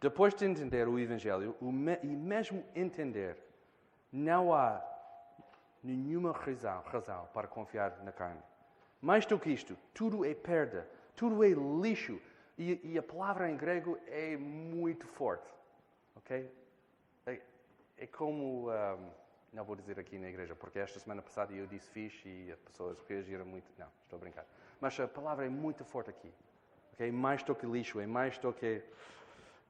Depois 0.00 0.34
de 0.34 0.44
entender 0.44 0.86
o 0.86 0.98
Evangelho 0.98 1.56
e 2.02 2.06
mesmo 2.06 2.64
entender, 2.74 3.38
não 4.12 4.52
há 4.52 4.82
nenhuma 5.84 6.32
razão, 6.32 6.82
razão 6.82 7.28
para 7.32 7.46
confiar 7.46 8.02
na 8.02 8.10
carne. 8.10 8.42
Mais 9.00 9.26
do 9.26 9.38
que 9.38 9.50
isto, 9.50 9.76
tudo 9.92 10.24
é 10.24 10.34
perda 10.34 10.88
tudo 11.16 11.44
é 11.44 11.48
lixo. 11.48 12.20
E, 12.56 12.80
e 12.92 12.98
a 12.98 13.02
palavra 13.02 13.50
em 13.50 13.56
grego 13.56 13.98
é 14.06 14.36
muito 14.36 15.06
forte. 15.08 15.48
Ok? 16.16 16.50
É, 17.26 17.40
é 17.98 18.06
como. 18.06 18.70
Um, 18.70 19.10
não 19.52 19.64
vou 19.64 19.76
dizer 19.76 20.00
aqui 20.00 20.18
na 20.18 20.28
igreja, 20.28 20.54
porque 20.56 20.80
esta 20.80 20.98
semana 20.98 21.22
passada 21.22 21.52
eu 21.52 21.66
disse 21.66 21.88
fixe 21.90 22.28
e 22.28 22.52
as 22.52 22.58
pessoas 22.60 22.98
reagiram 23.08 23.44
muito. 23.44 23.66
Não, 23.78 23.86
estou 24.02 24.16
a 24.16 24.20
brincar. 24.20 24.44
Mas 24.80 24.98
a 24.98 25.06
palavra 25.06 25.46
é 25.46 25.48
muito 25.48 25.84
forte 25.84 26.10
aqui. 26.10 26.32
Okay? 26.92 27.10
Mais 27.10 27.42
do 27.42 27.54
que 27.54 27.66
lixo, 27.66 28.00
é 28.00 28.06
mais 28.06 28.36
do 28.38 28.52
que 28.52 28.82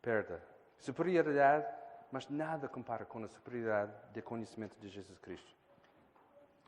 perda. 0.01 0.43
Superioridade, 0.79 1.67
mas 2.11 2.29
nada 2.29 2.69
compara 2.69 3.05
com 3.05 3.23
a 3.25 3.29
superioridade 3.29 3.93
do 4.13 4.23
conhecimento 4.23 4.77
de 4.79 4.89
Jesus 4.89 5.19
Cristo. 5.19 5.55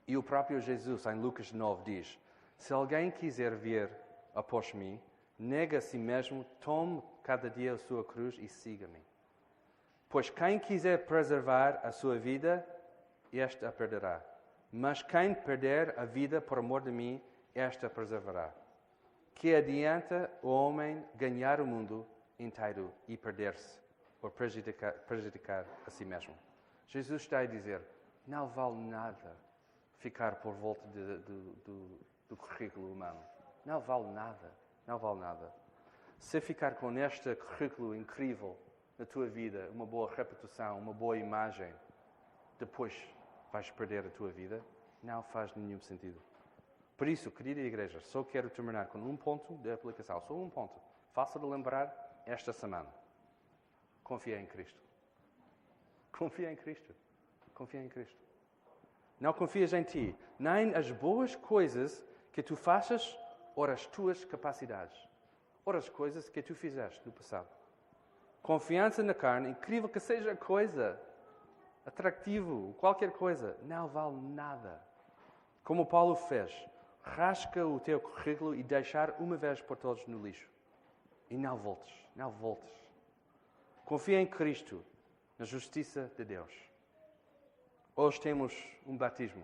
E 0.06 0.16
o 0.16 0.22
próprio 0.22 0.60
Jesus, 0.60 1.04
em 1.06 1.14
Lucas 1.14 1.52
9, 1.52 1.82
diz: 1.84 2.18
Se 2.56 2.72
alguém 2.72 3.10
quiser 3.10 3.54
vir 3.54 3.90
após 4.34 4.72
mim, 4.72 5.00
nega 5.38 5.78
a 5.78 5.80
si 5.80 5.98
mesmo, 5.98 6.44
tome 6.60 7.02
cada 7.22 7.50
dia 7.50 7.72
a 7.72 7.78
sua 7.78 8.04
cruz 8.04 8.36
e 8.38 8.48
siga-me. 8.48 9.00
Pois 10.08 10.30
quem 10.30 10.58
quiser 10.58 11.06
preservar 11.06 11.80
a 11.82 11.90
sua 11.90 12.16
vida, 12.16 12.64
esta 13.32 13.68
a 13.68 13.72
perderá. 13.72 14.22
Mas 14.72 15.02
quem 15.02 15.34
perder 15.34 15.98
a 15.98 16.04
vida 16.04 16.40
por 16.40 16.58
amor 16.58 16.82
de 16.82 16.90
mim, 16.90 17.20
esta 17.54 17.88
a 17.88 17.90
preservará. 17.90 18.52
Que 19.34 19.54
adianta 19.54 20.30
o 20.42 20.48
homem 20.48 21.04
ganhar 21.14 21.60
o 21.60 21.66
mundo 21.66 22.06
inteiro 22.38 22.92
e 23.08 23.16
perder-se 23.16 23.78
ou 24.22 24.30
prejudicar, 24.30 24.92
prejudicar 25.06 25.66
a 25.86 25.90
si 25.90 26.04
mesmo? 26.04 26.34
Jesus 26.86 27.22
está 27.22 27.40
a 27.40 27.46
dizer: 27.46 27.80
não 28.26 28.48
vale 28.48 28.76
nada 28.76 29.45
ficar 29.98 30.36
por 30.36 30.54
volta 30.54 30.86
de, 30.88 31.18
de, 31.18 31.98
do 32.28 32.36
currículo 32.36 32.92
humano. 32.92 33.20
Não 33.64 33.80
vale 33.80 34.08
nada. 34.12 34.52
Não 34.86 34.98
vale 34.98 35.20
nada. 35.20 35.52
Se 36.18 36.40
ficar 36.40 36.76
com 36.76 36.96
este 36.98 37.34
currículo 37.34 37.94
incrível 37.94 38.56
na 38.98 39.04
tua 39.04 39.26
vida, 39.26 39.68
uma 39.72 39.84
boa 39.84 40.10
reputação, 40.14 40.78
uma 40.78 40.92
boa 40.92 41.18
imagem, 41.18 41.72
depois 42.58 42.94
vais 43.52 43.70
perder 43.70 44.06
a 44.06 44.10
tua 44.10 44.30
vida, 44.30 44.62
não 45.02 45.22
faz 45.22 45.54
nenhum 45.54 45.78
sentido. 45.80 46.20
Por 46.96 47.06
isso, 47.08 47.30
querida 47.30 47.60
igreja, 47.60 48.00
só 48.00 48.24
quero 48.24 48.48
terminar 48.48 48.86
com 48.86 48.98
um 48.98 49.16
ponto 49.16 49.54
de 49.58 49.70
aplicação, 49.70 50.20
só 50.22 50.34
um 50.34 50.48
ponto. 50.48 50.80
Faça 51.12 51.38
de 51.38 51.44
lembrar 51.44 52.22
esta 52.24 52.52
semana. 52.52 52.88
Confia 54.02 54.40
em 54.40 54.46
Cristo. 54.46 54.80
Confia 56.10 56.50
em 56.50 56.56
Cristo. 56.56 56.94
Confia 57.52 57.82
em 57.82 57.88
Cristo. 57.88 58.25
Não 59.20 59.32
confias 59.32 59.72
em 59.72 59.82
ti, 59.82 60.14
nem 60.38 60.74
as 60.74 60.90
boas 60.90 61.34
coisas 61.34 62.04
que 62.32 62.42
tu 62.42 62.54
faças 62.54 63.18
ou 63.54 63.64
as 63.64 63.86
tuas 63.86 64.24
capacidades, 64.24 64.96
ou 65.64 65.74
as 65.74 65.88
coisas 65.88 66.28
que 66.28 66.42
tu 66.42 66.54
fizeste 66.54 67.00
no 67.06 67.12
passado. 67.12 67.48
Confiança 68.42 69.02
na 69.02 69.14
carne, 69.14 69.50
incrível 69.50 69.88
que 69.88 69.98
seja 69.98 70.32
a 70.32 70.36
coisa, 70.36 71.00
atrativo, 71.84 72.74
qualquer 72.78 73.12
coisa, 73.12 73.56
não 73.62 73.88
vale 73.88 74.16
nada. 74.20 74.80
Como 75.64 75.86
Paulo 75.86 76.14
fez, 76.14 76.52
rasca 77.02 77.66
o 77.66 77.80
teu 77.80 77.98
currículo 77.98 78.54
e 78.54 78.62
deixar 78.62 79.16
uma 79.18 79.36
vez 79.36 79.60
por 79.60 79.76
todos 79.76 80.06
no 80.06 80.24
lixo. 80.24 80.48
E 81.30 81.38
não 81.38 81.56
voltes, 81.56 81.94
não 82.14 82.30
voltes. 82.30 82.72
Confia 83.84 84.20
em 84.20 84.26
Cristo, 84.26 84.84
na 85.38 85.44
justiça 85.44 86.12
de 86.16 86.24
Deus. 86.24 86.52
Hoje 87.98 88.20
temos 88.20 88.54
um 88.86 88.94
batismo. 88.94 89.42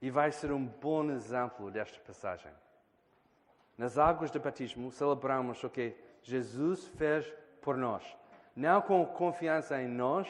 E 0.00 0.08
vai 0.08 0.30
ser 0.30 0.52
um 0.52 0.64
bom 0.64 1.10
exemplo 1.10 1.68
desta 1.68 1.98
passagem. 1.98 2.52
Nas 3.76 3.98
águas 3.98 4.30
do 4.30 4.38
batismo, 4.38 4.92
celebramos 4.92 5.64
o 5.64 5.68
que 5.68 5.96
Jesus 6.22 6.86
fez 6.96 7.26
por 7.60 7.76
nós. 7.76 8.04
Não 8.54 8.80
com 8.80 9.04
confiança 9.04 9.82
em 9.82 9.88
nós, 9.88 10.28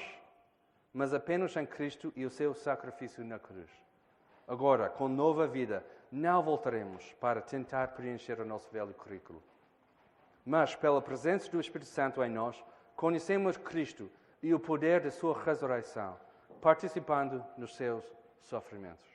mas 0.91 1.13
apenas 1.13 1.55
em 1.57 1.67
Cristo 1.67 2.11
e 2.17 2.25
o 2.25 2.31
seu 2.31 2.55
sacrifício 2.55 3.23
na 3.23 3.39
cruz. 3.39 3.71
Agora, 4.47 4.89
com 4.89 5.09
nova 5.09 5.47
vida, 5.47 5.85
não 6.11 6.43
voltaremos 6.43 7.13
para 7.21 7.43
tentar 7.43 7.89
preencher 7.89 8.41
o 8.41 8.47
nosso 8.47 8.71
velho 8.71 8.95
currículo. 8.95 9.43
Mas, 10.43 10.75
pela 10.75 11.03
presença 11.03 11.51
do 11.51 11.61
Espírito 11.61 11.91
Santo 11.91 12.25
em 12.25 12.31
nós, 12.31 12.65
conhecemos 12.97 13.59
Cristo 13.59 14.11
e 14.43 14.55
o 14.55 14.59
poder 14.59 15.03
da 15.03 15.11
sua 15.11 15.39
ressurreição, 15.39 16.19
participando 16.59 17.45
nos 17.57 17.75
seus 17.77 18.05
sofrimentos. 18.43 19.07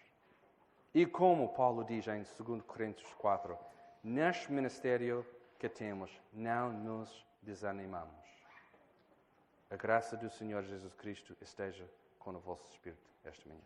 E 0.93 1.05
como 1.05 1.53
Paulo 1.53 1.83
diz 1.83 2.07
em 2.07 2.23
2 2.23 2.61
Coríntios 2.63 3.13
4, 3.15 3.57
neste 4.03 4.51
ministério 4.51 5.25
que 5.57 5.67
temos, 5.67 6.11
não 6.31 6.71
nos 6.71 7.25
desanimamos. 7.41 8.23
A 9.69 9.75
graça 9.75 10.15
do 10.15 10.29
Senhor 10.29 10.63
Jesus 10.63 10.93
Cristo 10.93 11.35
esteja 11.41 11.89
com 12.19 12.31
o 12.31 12.39
vosso 12.39 12.69
espírito 12.71 13.09
esta 13.23 13.49
manhã. 13.49 13.61